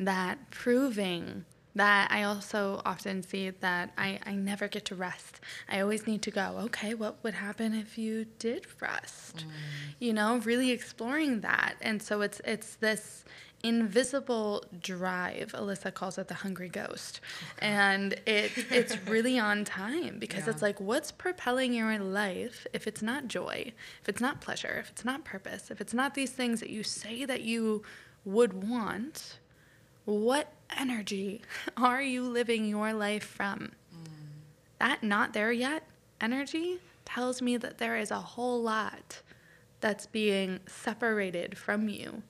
[0.00, 1.44] That proving
[1.74, 5.40] that I also often see that I, I never get to rest.
[5.68, 9.38] I always need to go, okay, what would happen if you did rest?
[9.38, 9.44] Mm.
[10.00, 11.76] You know, really exploring that.
[11.80, 13.24] And so it's it's this
[13.62, 15.52] invisible drive.
[15.52, 17.20] Alyssa calls it the hungry ghost.
[17.58, 20.52] And it it's really on time because yeah.
[20.52, 24.90] it's like what's propelling your life if it's not joy, if it's not pleasure, if
[24.90, 27.82] it's not purpose, if it's not these things that you say that you
[28.24, 29.38] would want,
[30.08, 31.42] what energy
[31.76, 33.72] are you living your life from?
[33.94, 34.08] Mm.
[34.78, 35.84] That not there yet
[36.18, 39.20] energy tells me that there is a whole lot
[39.80, 42.22] that's being separated from you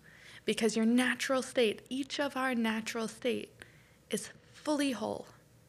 [0.45, 3.53] because your natural state, each of our natural state,
[4.11, 5.27] is fully whole,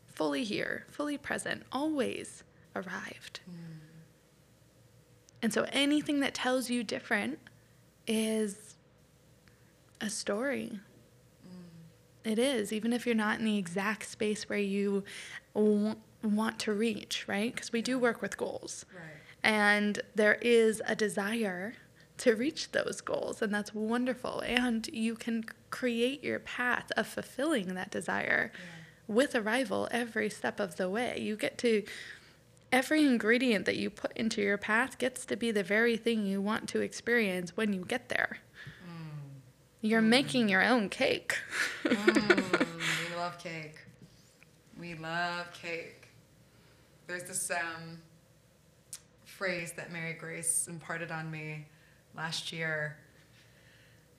[0.07, 2.43] fully here, fully present, always
[2.75, 3.41] arrived.
[3.49, 3.53] Mm.
[5.43, 7.39] And so anything that tells you different
[8.07, 8.75] is
[10.01, 10.79] a story.
[12.23, 15.03] It is, even if you're not in the exact space where you
[15.55, 17.53] w- want to reach, right?
[17.53, 18.85] Because we do work with goals.
[18.93, 19.03] Right.
[19.43, 21.75] And there is a desire
[22.17, 24.41] to reach those goals, and that's wonderful.
[24.41, 28.59] And you can create your path of fulfilling that desire yeah.
[29.07, 31.17] with arrival every step of the way.
[31.19, 31.83] You get to
[32.71, 36.41] every ingredient that you put into your path gets to be the very thing you
[36.41, 38.39] want to experience when you get there.
[39.83, 39.89] Mm.
[39.89, 40.07] You're mm.
[40.07, 41.37] making your own cake.
[41.83, 42.67] mm,
[43.09, 43.75] we love cake.
[44.79, 46.07] We love cake.
[47.07, 47.99] There's this um,
[49.25, 51.65] phrase that Mary Grace imparted on me
[52.15, 52.97] last year.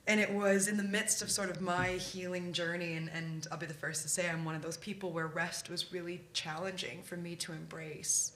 [0.07, 3.57] And it was in the midst of sort of my healing journey, and, and I'll
[3.57, 7.03] be the first to say I'm one of those people where rest was really challenging
[7.03, 8.33] for me to embrace.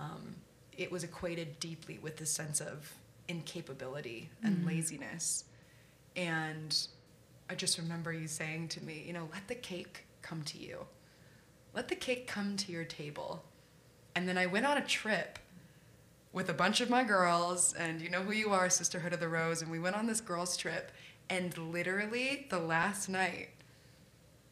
[0.00, 0.36] Um,
[0.76, 2.94] it was equated deeply with this sense of
[3.28, 4.68] incapability and mm-hmm.
[4.68, 5.44] laziness.
[6.16, 6.76] And
[7.48, 10.86] I just remember you saying to me, you know, let the cake come to you.
[11.74, 13.44] Let the cake come to your table.
[14.14, 15.38] And then I went on a trip
[16.32, 19.28] with a bunch of my girls, and you know who you are, Sisterhood of the
[19.28, 20.90] Rose, and we went on this girls' trip,
[21.28, 23.50] and literally the last night,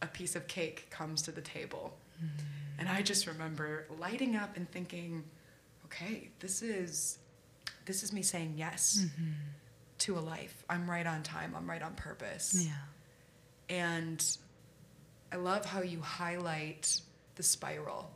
[0.02, 1.96] a piece of cake comes to the table.
[2.18, 2.80] Mm-hmm.
[2.80, 5.24] And I just remember lighting up and thinking,
[5.86, 7.18] okay, this is
[7.86, 9.30] this is me saying yes mm-hmm.
[10.00, 10.64] To a life.
[10.68, 11.54] I'm right on time.
[11.56, 12.66] I'm right on purpose.
[12.66, 12.72] Yeah.
[13.68, 14.36] And
[15.32, 17.00] I love how you highlight
[17.36, 18.10] the spiral.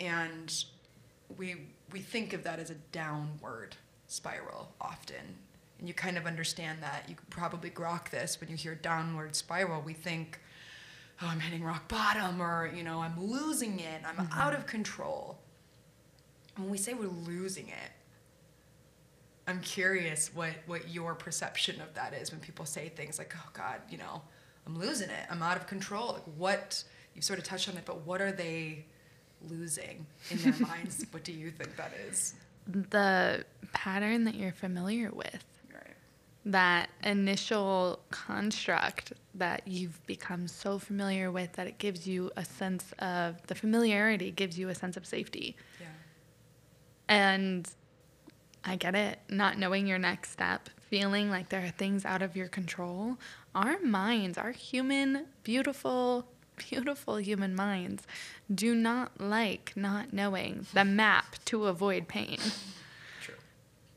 [0.00, 0.64] And
[1.36, 1.56] we
[1.92, 3.76] we think of that as a downward
[4.06, 5.38] spiral often.
[5.78, 7.04] And you kind of understand that.
[7.08, 9.82] You probably grok this when you hear downward spiral.
[9.82, 10.40] We think,
[11.20, 14.38] oh, I'm hitting rock bottom, or, you know, I'm losing it, I'm mm-hmm.
[14.38, 15.38] out of control.
[16.56, 17.90] when we say we're losing it,
[19.46, 23.48] I'm curious what, what your perception of that is when people say things like, oh,
[23.52, 24.22] God, you know,
[24.66, 26.12] I'm losing it, I'm out of control.
[26.14, 26.82] Like, what,
[27.14, 28.86] you've sort of touched on it, but what are they
[29.42, 31.04] losing in their minds?
[31.10, 32.34] What do you think that is?
[32.66, 35.44] The pattern that you're familiar with.
[35.70, 35.94] Right.
[36.46, 42.92] That initial construct that you've become so familiar with that it gives you a sense
[42.98, 45.56] of the familiarity gives you a sense of safety.
[45.78, 45.86] Yeah.
[47.08, 47.68] And
[48.64, 49.18] I get it.
[49.28, 53.18] Not knowing your next step, feeling like there are things out of your control.
[53.54, 58.06] Our minds, our human, beautiful, beautiful human minds
[58.52, 62.38] do not like not knowing the map to avoid pain.
[63.20, 63.34] True.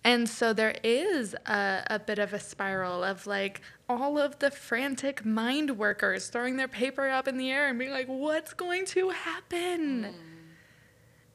[0.03, 4.51] And so there is a, a bit of a spiral of like all of the
[4.51, 8.85] frantic mind workers throwing their paper up in the air and being like, what's going
[8.87, 10.03] to happen?
[10.03, 10.13] Mm.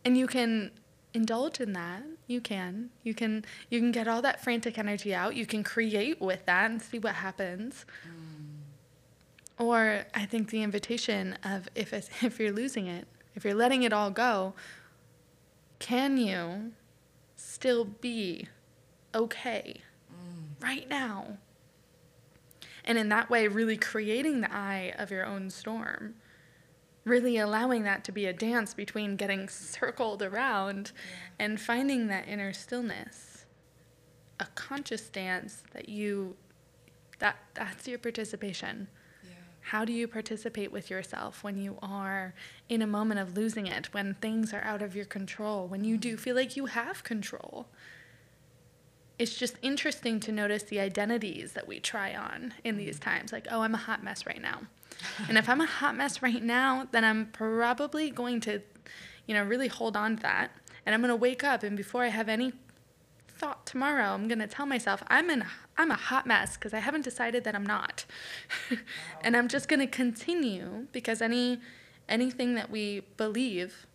[0.04, 0.70] And you can
[1.14, 2.02] indulge in that.
[2.26, 2.90] You can.
[3.02, 5.36] You can you can get all that frantic energy out.
[5.36, 7.84] You can create with that and see what happens.
[8.06, 8.42] Mm
[9.62, 13.82] or I think the invitation of if it's, if you're losing it, if you're letting
[13.82, 14.54] it all go,
[15.78, 16.72] can you
[17.36, 18.48] still be
[19.14, 19.80] okay
[20.12, 20.64] mm.
[20.64, 21.38] right now?
[22.84, 26.14] And in that way, really creating the eye of your own storm,
[27.04, 31.44] really allowing that to be a dance between getting circled around yeah.
[31.44, 33.44] and finding that inner stillness,
[34.38, 36.36] a conscious dance that you,
[37.18, 38.88] that that's your participation.
[39.62, 42.34] How do you participate with yourself when you are
[42.68, 45.96] in a moment of losing it, when things are out of your control, when you
[45.96, 47.68] do feel like you have control?
[49.18, 53.04] It's just interesting to notice the identities that we try on in these mm.
[53.04, 53.32] times.
[53.32, 54.62] Like, oh, I'm a hot mess right now.
[55.28, 58.60] And if I'm a hot mess right now, then I'm probably going to,
[59.26, 60.50] you know, really hold on to that.
[60.84, 62.52] And I'm going to wake up, and before I have any
[63.28, 65.44] thought tomorrow, I'm going to tell myself, I'm in
[65.76, 68.04] I'm a hot mess because I haven't decided that I'm not.
[69.22, 71.60] and I'm just going to continue because any
[72.08, 73.86] anything that we believe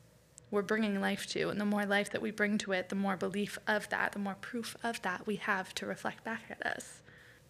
[0.49, 3.17] we're bringing life to and the more life that we bring to it the more
[3.17, 7.01] belief of that the more proof of that we have to reflect back at us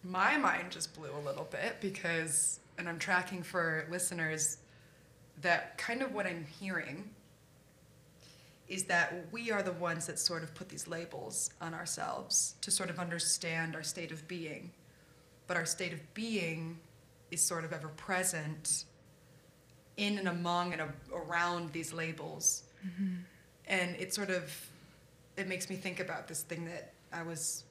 [0.02, 4.58] my mind just blew a little bit because and i'm tracking for listeners
[5.42, 7.10] that kind of what i'm hearing
[8.68, 12.70] is that we are the ones that sort of put these labels on ourselves to
[12.70, 14.70] sort of understand our state of being.
[15.46, 16.78] But our state of being
[17.30, 18.84] is sort of ever present
[19.96, 22.64] in and among and around these labels.
[22.86, 23.14] Mm-hmm.
[23.66, 24.54] And it sort of
[25.36, 27.64] it makes me think about this thing that I was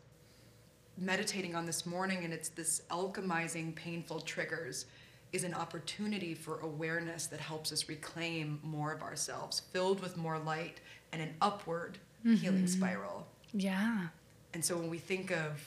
[0.98, 4.86] meditating on this morning and it's this alchemizing painful triggers
[5.34, 10.40] is an opportunity for awareness that helps us reclaim more of ourselves, filled with more
[10.40, 10.80] light
[11.12, 12.36] and an upward mm-hmm.
[12.36, 13.28] healing spiral.
[13.54, 14.08] Yeah.
[14.54, 15.64] And so when we think of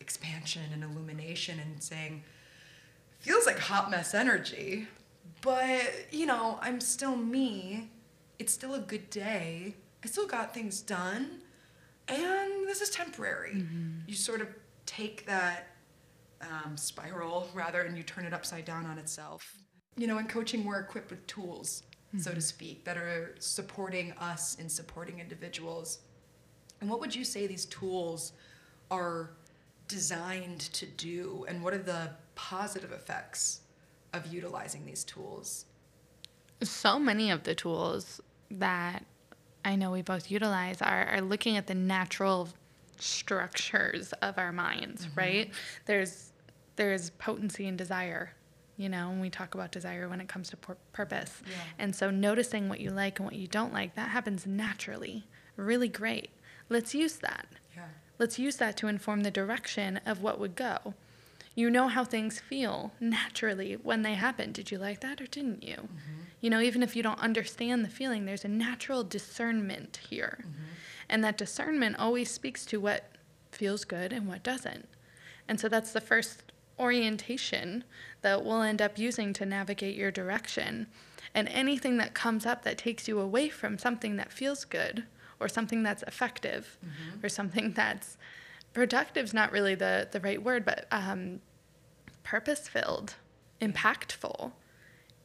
[0.00, 2.22] expansion and illumination and saying,
[3.20, 4.86] feels like hot mess energy,
[5.42, 7.90] but you know, I'm still me.
[8.38, 9.74] It's still a good day.
[10.02, 11.40] I still got things done.
[12.06, 13.52] And this is temporary.
[13.56, 13.90] Mm-hmm.
[14.06, 14.48] You sort of
[14.86, 15.68] take that
[16.42, 19.56] um, spiral rather and you turn it upside down on itself.
[19.96, 22.20] You know, in coaching, we're equipped with tools, mm-hmm.
[22.20, 22.42] so to mm-hmm.
[22.42, 25.98] speak, that are supporting us in supporting individuals.
[26.80, 28.32] And what would you say these tools
[28.90, 29.30] are
[29.88, 33.62] designed to do, and what are the positive effects
[34.12, 35.64] of utilizing these tools?
[36.62, 38.20] So many of the tools
[38.50, 39.04] that
[39.64, 42.48] I know we both utilize are, are looking at the natural
[42.98, 45.18] structures of our minds, mm-hmm.
[45.18, 45.50] right?
[45.86, 46.27] There's
[46.78, 48.32] there's potency and desire,
[48.78, 51.42] you know, when we talk about desire when it comes to pur- purpose.
[51.44, 51.56] Yeah.
[51.78, 55.26] And so noticing what you like and what you don't like, that happens naturally.
[55.56, 56.30] Really great.
[56.70, 57.46] Let's use that.
[57.76, 57.84] Yeah.
[58.18, 60.94] Let's use that to inform the direction of what would go.
[61.54, 64.52] You know how things feel naturally when they happen.
[64.52, 65.74] Did you like that or didn't you?
[65.74, 66.20] Mm-hmm.
[66.40, 70.38] You know, even if you don't understand the feeling, there's a natural discernment here.
[70.42, 70.62] Mm-hmm.
[71.08, 73.10] And that discernment always speaks to what
[73.50, 74.88] feels good and what doesn't.
[75.48, 76.47] And so that's the first
[76.78, 77.84] orientation
[78.22, 80.86] that we'll end up using to navigate your direction.
[81.34, 85.04] And anything that comes up that takes you away from something that feels good
[85.40, 87.24] or something that's effective mm-hmm.
[87.24, 88.16] or something that's
[88.72, 91.40] productive is not really the, the right word, but um,
[92.22, 93.14] purpose filled,
[93.60, 94.52] impactful.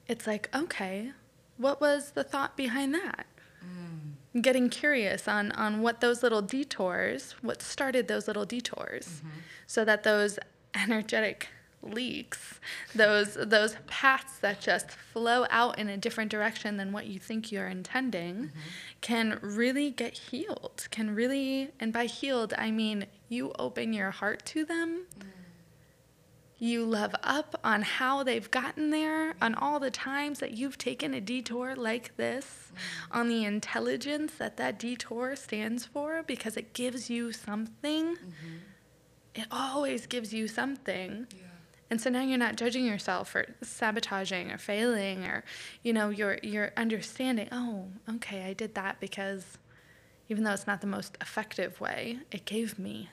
[0.07, 1.11] It's like, okay,
[1.57, 3.25] what was the thought behind that?
[3.63, 4.41] Mm.
[4.41, 9.39] Getting curious on, on what those little detours, what started those little detours, mm-hmm.
[9.67, 10.39] so that those
[10.75, 11.49] energetic
[11.81, 12.61] leaks,
[12.95, 17.51] those those paths that just flow out in a different direction than what you think
[17.51, 18.59] you're intending, mm-hmm.
[19.01, 20.87] can really get healed.
[20.91, 25.07] Can really, and by healed I mean you open your heart to them.
[25.19, 25.25] Mm.
[26.57, 31.13] You love up on how they've gotten there, on all the times that you've taken
[31.13, 33.17] a detour like this, mm.
[33.17, 38.15] on the intelligence that that detour stands for, because it gives you something.
[38.15, 38.57] Mm-hmm.
[39.35, 41.27] It always gives you something.
[41.31, 41.43] Yeah
[41.93, 45.43] and so now you're not judging yourself for sabotaging or failing or
[45.83, 49.59] you know you're you're understanding oh okay i did that because
[50.27, 53.09] even though it's not the most effective way it gave me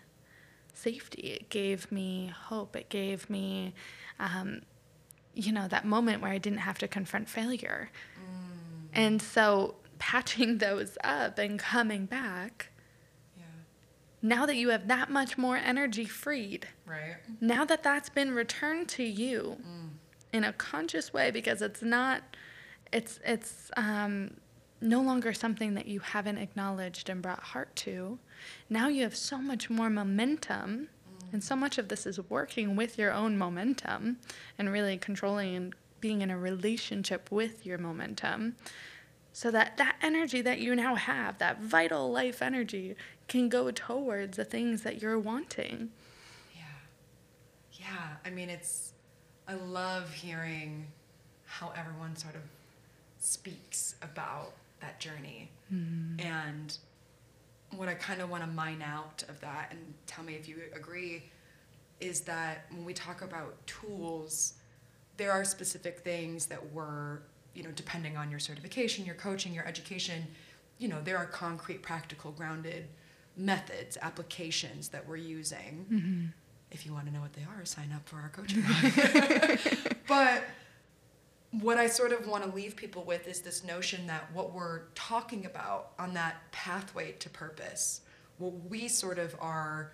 [0.73, 3.75] safety it gave me hope it gave me
[4.19, 4.63] um,
[5.35, 8.89] you know that moment where i didn't have to confront failure mm.
[8.95, 12.71] and so patching those up and coming back
[14.23, 17.17] now that you have that much more energy freed, right?
[17.41, 19.89] Now that that's been returned to you mm.
[20.33, 22.23] in a conscious way, because it's not,
[22.93, 24.33] it's it's um,
[24.81, 28.19] no longer something that you haven't acknowledged and brought heart to.
[28.69, 31.33] Now you have so much more momentum, mm.
[31.33, 34.19] and so much of this is working with your own momentum
[34.59, 38.57] and really controlling and being in a relationship with your momentum
[39.33, 42.97] so that that energy that you now have that vital life energy
[43.29, 45.91] can go towards the things that you're wanting.
[46.55, 46.63] Yeah.
[47.73, 48.93] Yeah i mean it's
[49.49, 50.87] i love hearing
[51.47, 52.43] how everyone sort of
[53.19, 55.51] speaks about that journey.
[55.73, 56.27] Mm-hmm.
[56.27, 56.77] and
[57.77, 59.79] what i kind of want to mine out of that and
[60.09, 61.23] tell me if you agree
[62.01, 64.55] is that when we talk about tools
[65.17, 67.21] there are specific things that we're
[67.55, 70.27] you know, depending on your certification, your coaching, your education,
[70.79, 72.87] you know, there are concrete, practical, grounded
[73.37, 75.87] methods, applications that we're using.
[75.91, 76.25] Mm-hmm.
[76.71, 78.63] If you want to know what they are, sign up for our coaching.
[80.09, 80.45] but
[81.51, 84.83] what I sort of want to leave people with is this notion that what we're
[84.95, 88.03] talking about on that pathway to purpose,
[88.39, 89.93] what we sort of are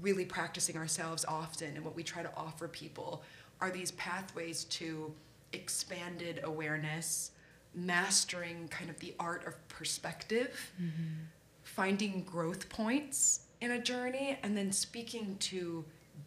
[0.00, 3.22] really practicing ourselves often and what we try to offer people
[3.60, 5.12] are these pathways to
[5.56, 7.32] expanded awareness,
[7.74, 11.24] mastering kind of the art of perspective, mm-hmm.
[11.62, 15.84] finding growth points in a journey, and then speaking to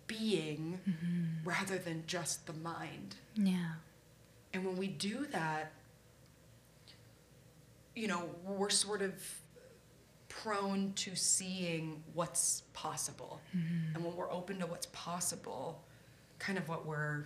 [0.08, 1.48] being mm-hmm.
[1.48, 3.16] rather than just the mind.
[3.36, 3.74] Yeah.
[4.54, 5.72] And when we do that,
[7.96, 9.14] you know, we're sort of
[10.28, 13.42] prone to seeing what's possible.
[13.56, 13.96] Mm-hmm.
[13.96, 15.84] And when we're open to what's possible,
[16.40, 17.26] kind of what we're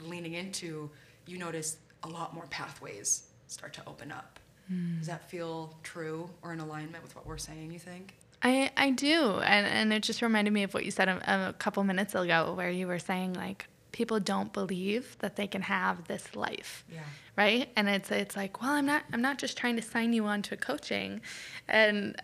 [0.00, 0.90] leaning into
[1.26, 4.38] you notice a lot more pathways start to open up.
[4.72, 4.98] Mm.
[4.98, 8.14] Does that feel true or in alignment with what we're saying, you think?
[8.42, 9.40] I, I do.
[9.40, 12.52] And, and it just reminded me of what you said a, a couple minutes ago,
[12.54, 16.84] where you were saying, like, people don't believe that they can have this life.
[16.92, 17.00] Yeah.
[17.36, 17.68] Right?
[17.76, 20.42] And it's it's like, well, I'm not I'm not just trying to sign you on
[20.42, 21.20] to coaching
[21.68, 22.20] and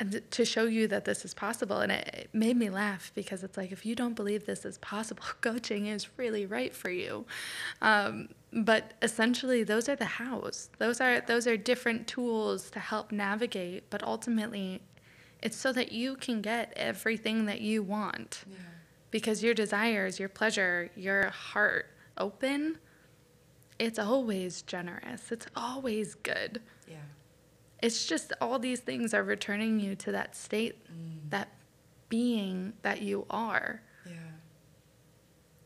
[0.00, 1.78] and to show you that this is possible.
[1.78, 4.78] And it, it, made me laugh because it's like, if you don't believe this is
[4.78, 7.24] possible, coaching is really right for you.
[7.80, 10.70] Um, but essentially, those are the hows.
[10.78, 13.90] Those are those are different tools to help navigate.
[13.90, 14.82] But ultimately,
[15.42, 18.44] it's so that you can get everything that you want.
[18.48, 18.56] Yeah.
[19.10, 21.86] Because your desires, your pleasure, your heart
[22.18, 22.78] open,
[23.78, 25.30] it's always generous.
[25.30, 26.60] It's always good.
[27.84, 31.28] It's just all these things are returning you to that state, mm.
[31.28, 31.50] that
[32.08, 33.82] being that you are.
[34.06, 34.12] Yeah.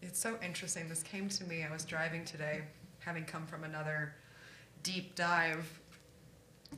[0.02, 0.88] It's so interesting.
[0.88, 1.62] This came to me.
[1.62, 2.62] I was driving today,
[2.98, 4.16] having come from another
[4.82, 5.80] deep dive.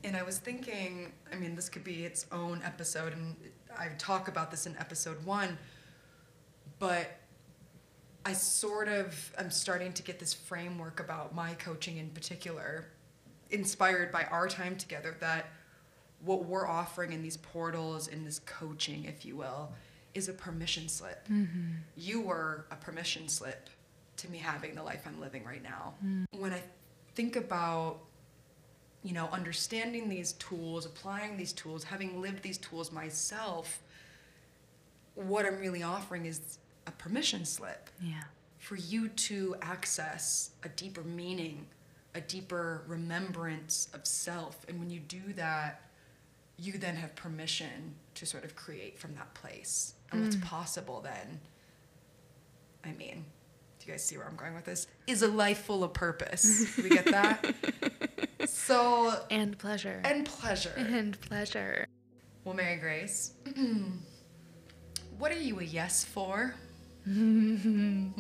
[0.05, 3.35] And I was thinking, I mean, this could be its own episode, and
[3.79, 5.57] I talk about this in episode one,
[6.79, 7.19] but
[8.27, 12.89] I sort of I'm starting to get this framework about my coaching in particular
[13.51, 15.47] inspired by our time together that
[16.25, 19.73] what we're offering in these portals in this coaching if you will
[20.15, 21.27] is a permission slip.
[21.29, 21.77] Mm-hmm.
[21.97, 23.69] You were a permission slip
[24.19, 25.95] to me having the life I'm living right now.
[26.05, 26.27] Mm.
[26.39, 26.63] When I
[27.15, 28.01] think about
[29.03, 33.83] you know, understanding these tools, applying these tools, having lived these tools myself,
[35.15, 38.25] what I'm really offering is a permission slip Yeah.
[38.59, 41.67] for you to access a deeper meaning,
[42.15, 44.65] a deeper remembrance of self.
[44.69, 45.83] And when you do that,
[46.57, 49.95] you then have permission to sort of create from that place.
[50.13, 50.43] And what's mm.
[50.43, 51.41] possible then,
[52.85, 53.25] I mean,
[53.79, 54.87] do you guys see where I'm going with this?
[55.07, 56.77] Is a life full of purpose.
[56.77, 57.55] We get that?
[58.47, 60.03] so, And pleasure.
[60.05, 60.75] and pleasure.
[60.77, 61.87] And pleasure.
[62.45, 63.33] Well, Mary Grace,
[65.19, 66.55] what are you a yes for?
[67.07, 68.13] I'm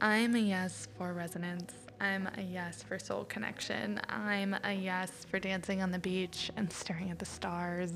[0.00, 1.72] a yes for resonance.
[2.00, 4.00] I'm a yes for soul connection.
[4.08, 7.92] I'm a yes for dancing on the beach and staring at the stars.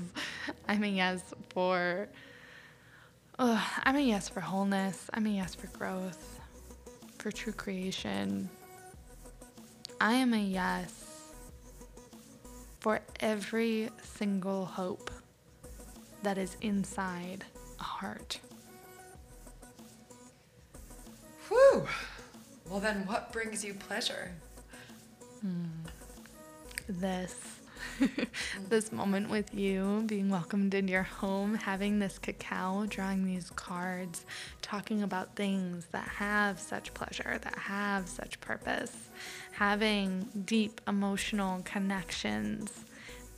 [0.67, 2.07] I'm a yes for.
[3.37, 5.09] Oh, I'm a yes for wholeness.
[5.13, 6.39] I'm a yes for growth,
[7.17, 8.49] for true creation.
[9.99, 11.05] I am a yes
[12.79, 15.11] for every single hope
[16.23, 17.45] that is inside
[17.79, 18.39] a heart.
[21.47, 21.87] Whew.
[22.71, 24.31] Well, then, what brings you pleasure?
[25.41, 25.65] Hmm.
[26.87, 27.35] this.
[28.69, 34.25] This moment with you being welcomed into your home having this cacao drawing these cards
[34.61, 38.95] talking about things that have such pleasure that have such purpose
[39.51, 42.85] having deep emotional connections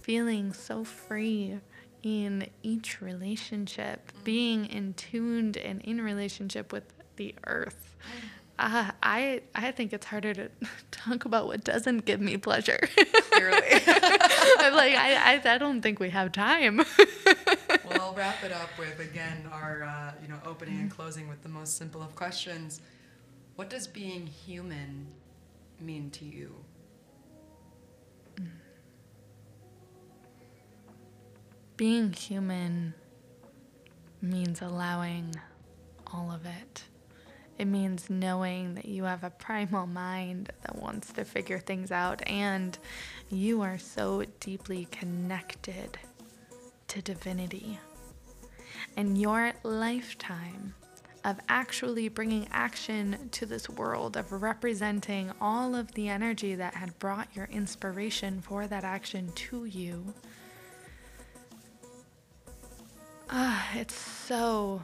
[0.01, 1.57] feeling so free
[2.03, 4.23] in each relationship mm.
[4.23, 6.83] being in tuned and in relationship with
[7.15, 8.29] the earth mm.
[8.59, 10.49] Uh, I I think it's harder to
[10.91, 12.79] talk about what doesn't give me pleasure.
[13.31, 13.57] Clearly.
[13.87, 16.77] I'm like I, I I don't think we have time.
[16.77, 21.41] well, I'll wrap it up with again our uh, you know opening and closing with
[21.41, 22.81] the most simple of questions.
[23.55, 25.07] What does being human
[25.79, 26.55] mean to you?
[31.75, 32.93] Being human
[34.21, 35.35] means allowing
[36.13, 36.83] all of it.
[37.57, 42.27] It means knowing that you have a primal mind that wants to figure things out
[42.27, 42.77] and
[43.29, 45.97] you are so deeply connected
[46.87, 47.79] to divinity.
[48.97, 50.73] And your lifetime
[51.25, 56.97] of actually bringing action to this world, of representing all of the energy that had
[56.99, 60.13] brought your inspiration for that action to you.
[63.29, 64.83] Ah, it's so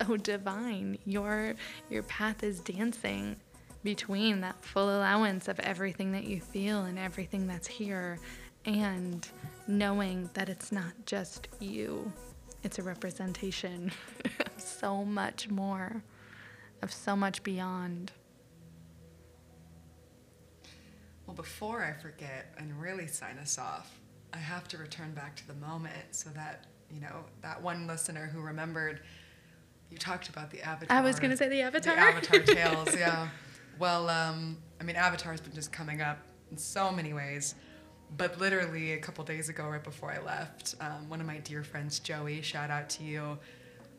[0.00, 0.98] so oh, divine.
[1.04, 1.54] Your
[1.88, 3.36] your path is dancing
[3.82, 8.18] between that full allowance of everything that you feel and everything that's here
[8.66, 9.26] and
[9.66, 12.12] knowing that it's not just you.
[12.62, 13.90] It's a representation
[14.24, 16.02] of so much more,
[16.82, 18.12] of so much beyond.
[21.26, 23.98] Well, before I forget and really sign us off,
[24.34, 28.26] I have to return back to the moment so that, you know, that one listener
[28.26, 29.00] who remembered
[29.90, 30.96] you talked about the avatar.
[30.96, 31.94] I was going to say the avatar.
[31.94, 33.28] The avatar tales, yeah.
[33.78, 36.18] Well, um, I mean, Avatar's been just coming up
[36.50, 37.54] in so many ways.
[38.16, 41.62] But literally a couple days ago, right before I left, um, one of my dear
[41.62, 43.38] friends, Joey, shout out to you,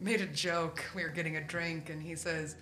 [0.01, 0.83] made a joke.
[0.93, 2.55] We were getting a drink, and he says,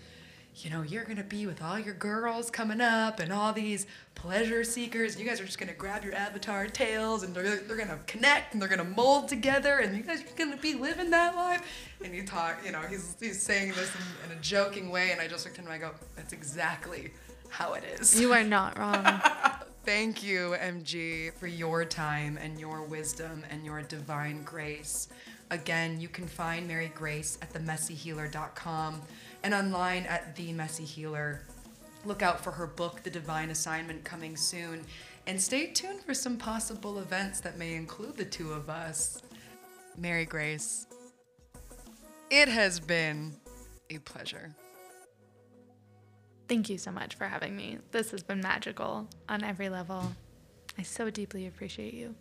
[0.63, 4.63] you know, you're gonna be with all your girls coming up and all these pleasure
[4.63, 5.19] seekers.
[5.19, 8.61] You guys are just gonna grab your avatar tails and they're, they're gonna connect and
[8.61, 11.61] they're gonna mold together and you guys are gonna be living that life.
[12.03, 15.19] And you talk, you know, he's, he's saying this in, in a joking way, and
[15.19, 17.11] I just looked at him and I go, that's exactly
[17.49, 18.19] how it is.
[18.19, 19.05] You are not wrong.
[19.85, 25.07] Thank you, MG, for your time and your wisdom and your divine grace.
[25.51, 29.01] Again, you can find Mary Grace at themessyhealer.com
[29.43, 31.45] and online at The Messy Healer.
[32.05, 34.85] Look out for her book, The Divine Assignment, coming soon.
[35.27, 39.21] And stay tuned for some possible events that may include the two of us.
[39.97, 40.87] Mary Grace,
[42.29, 43.33] it has been
[43.89, 44.55] a pleasure.
[46.47, 47.77] Thank you so much for having me.
[47.91, 50.13] This has been magical on every level.
[50.77, 52.15] I so deeply appreciate you.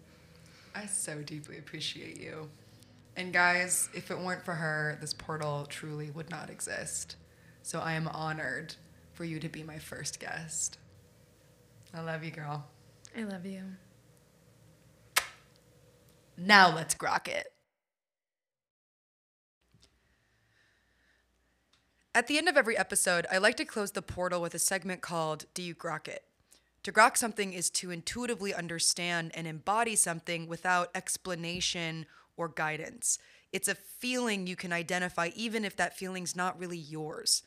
[0.75, 2.51] I so deeply appreciate you.
[3.19, 7.17] And guys, if it weren't for her, this portal truly would not exist.
[7.65, 8.77] So I am honored
[9.13, 10.79] for you to be my first guest.
[11.93, 12.65] I love you, girl.
[13.17, 13.63] I love you.
[16.37, 17.49] Now let's grok it.
[22.15, 25.01] At the end of every episode, I like to close the portal with a segment
[25.01, 26.23] called Do You Grok It?
[26.85, 32.07] To grok something is to intuitively understand and embody something without explanation
[32.39, 33.19] or guidance.
[33.53, 37.43] It's a feeling you can identify, even if that feeling's not really yours.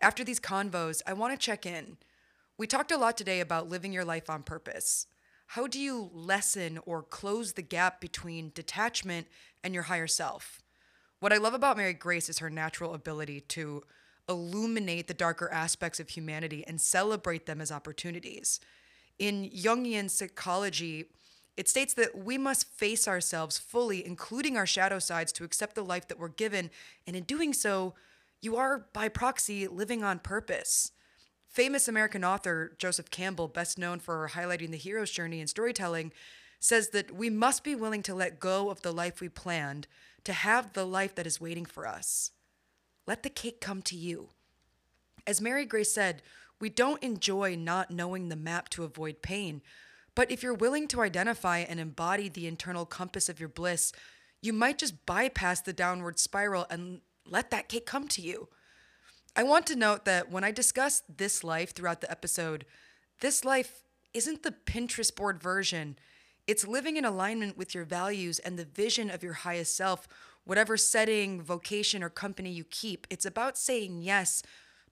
[0.00, 1.98] After these convos, I want to check in.
[2.56, 5.06] We talked a lot today about living your life on purpose.
[5.48, 9.26] How do you lessen or close the gap between detachment
[9.64, 10.62] and your higher self?
[11.18, 13.82] What I love about Mary Grace is her natural ability to
[14.28, 18.60] illuminate the darker aspects of humanity and celebrate them as opportunities.
[19.18, 21.06] In Jungian psychology,
[21.60, 25.84] it states that we must face ourselves fully, including our shadow sides, to accept the
[25.84, 26.70] life that we're given.
[27.06, 27.92] And in doing so,
[28.40, 30.92] you are, by proxy, living on purpose.
[31.50, 36.12] Famous American author Joseph Campbell, best known for highlighting the hero's journey in storytelling,
[36.60, 39.86] says that we must be willing to let go of the life we planned
[40.24, 42.30] to have the life that is waiting for us.
[43.06, 44.30] Let the cake come to you.
[45.26, 46.22] As Mary Grace said,
[46.58, 49.60] we don't enjoy not knowing the map to avoid pain.
[50.20, 53.90] But if you're willing to identify and embody the internal compass of your bliss,
[54.42, 58.50] you might just bypass the downward spiral and let that cake come to you.
[59.34, 62.66] I want to note that when I discuss this life throughout the episode,
[63.22, 65.96] this life isn't the Pinterest board version.
[66.46, 70.06] It's living in alignment with your values and the vision of your highest self,
[70.44, 73.06] whatever setting, vocation, or company you keep.
[73.08, 74.42] It's about saying yes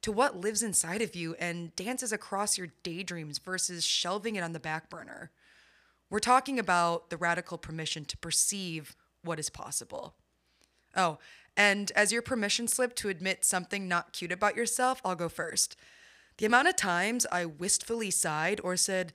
[0.03, 4.53] to what lives inside of you and dances across your daydreams versus shelving it on
[4.53, 5.31] the back burner.
[6.11, 10.15] We're talking about the radical permission to perceive what is possible.
[10.97, 11.19] Oh,
[11.57, 15.77] and as your permission slip to admit something not cute about yourself, I'll go first.
[16.39, 19.13] The amount of times I wistfully sighed or said,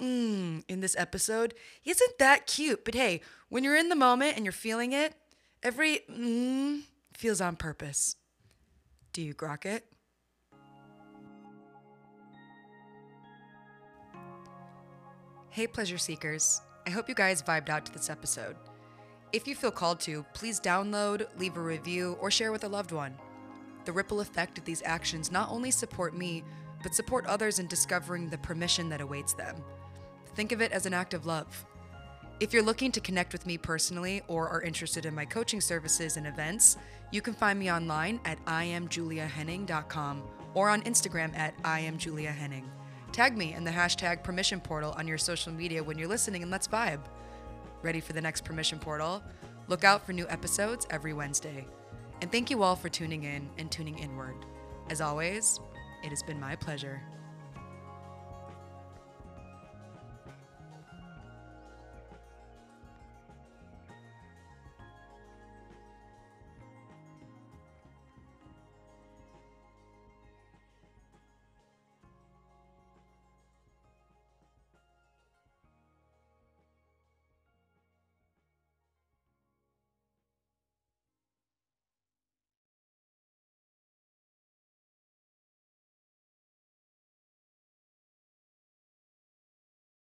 [0.00, 1.54] mmm, in this episode
[1.84, 2.84] isn't that cute.
[2.84, 3.20] But hey,
[3.50, 5.14] when you're in the moment and you're feeling it,
[5.62, 8.16] every mmm feels on purpose.
[9.12, 9.91] Do you grok it?
[15.52, 16.62] Hey, pleasure seekers.
[16.86, 18.56] I hope you guys vibed out to this episode.
[19.34, 22.90] If you feel called to, please download, leave a review, or share with a loved
[22.90, 23.14] one.
[23.84, 26.42] The ripple effect of these actions not only support me,
[26.82, 29.62] but support others in discovering the permission that awaits them.
[30.36, 31.66] Think of it as an act of love.
[32.40, 36.16] If you're looking to connect with me personally or are interested in my coaching services
[36.16, 36.78] and events,
[37.10, 40.22] you can find me online at iamjuliahenning.com
[40.54, 42.64] or on Instagram at iamjuliahenning.
[43.12, 46.50] Tag me in the hashtag permission portal on your social media when you're listening and
[46.50, 47.00] let's vibe.
[47.82, 49.22] Ready for the next permission portal?
[49.68, 51.66] Look out for new episodes every Wednesday.
[52.22, 54.46] And thank you all for tuning in and tuning inward.
[54.88, 55.60] As always,
[56.02, 57.02] it has been my pleasure.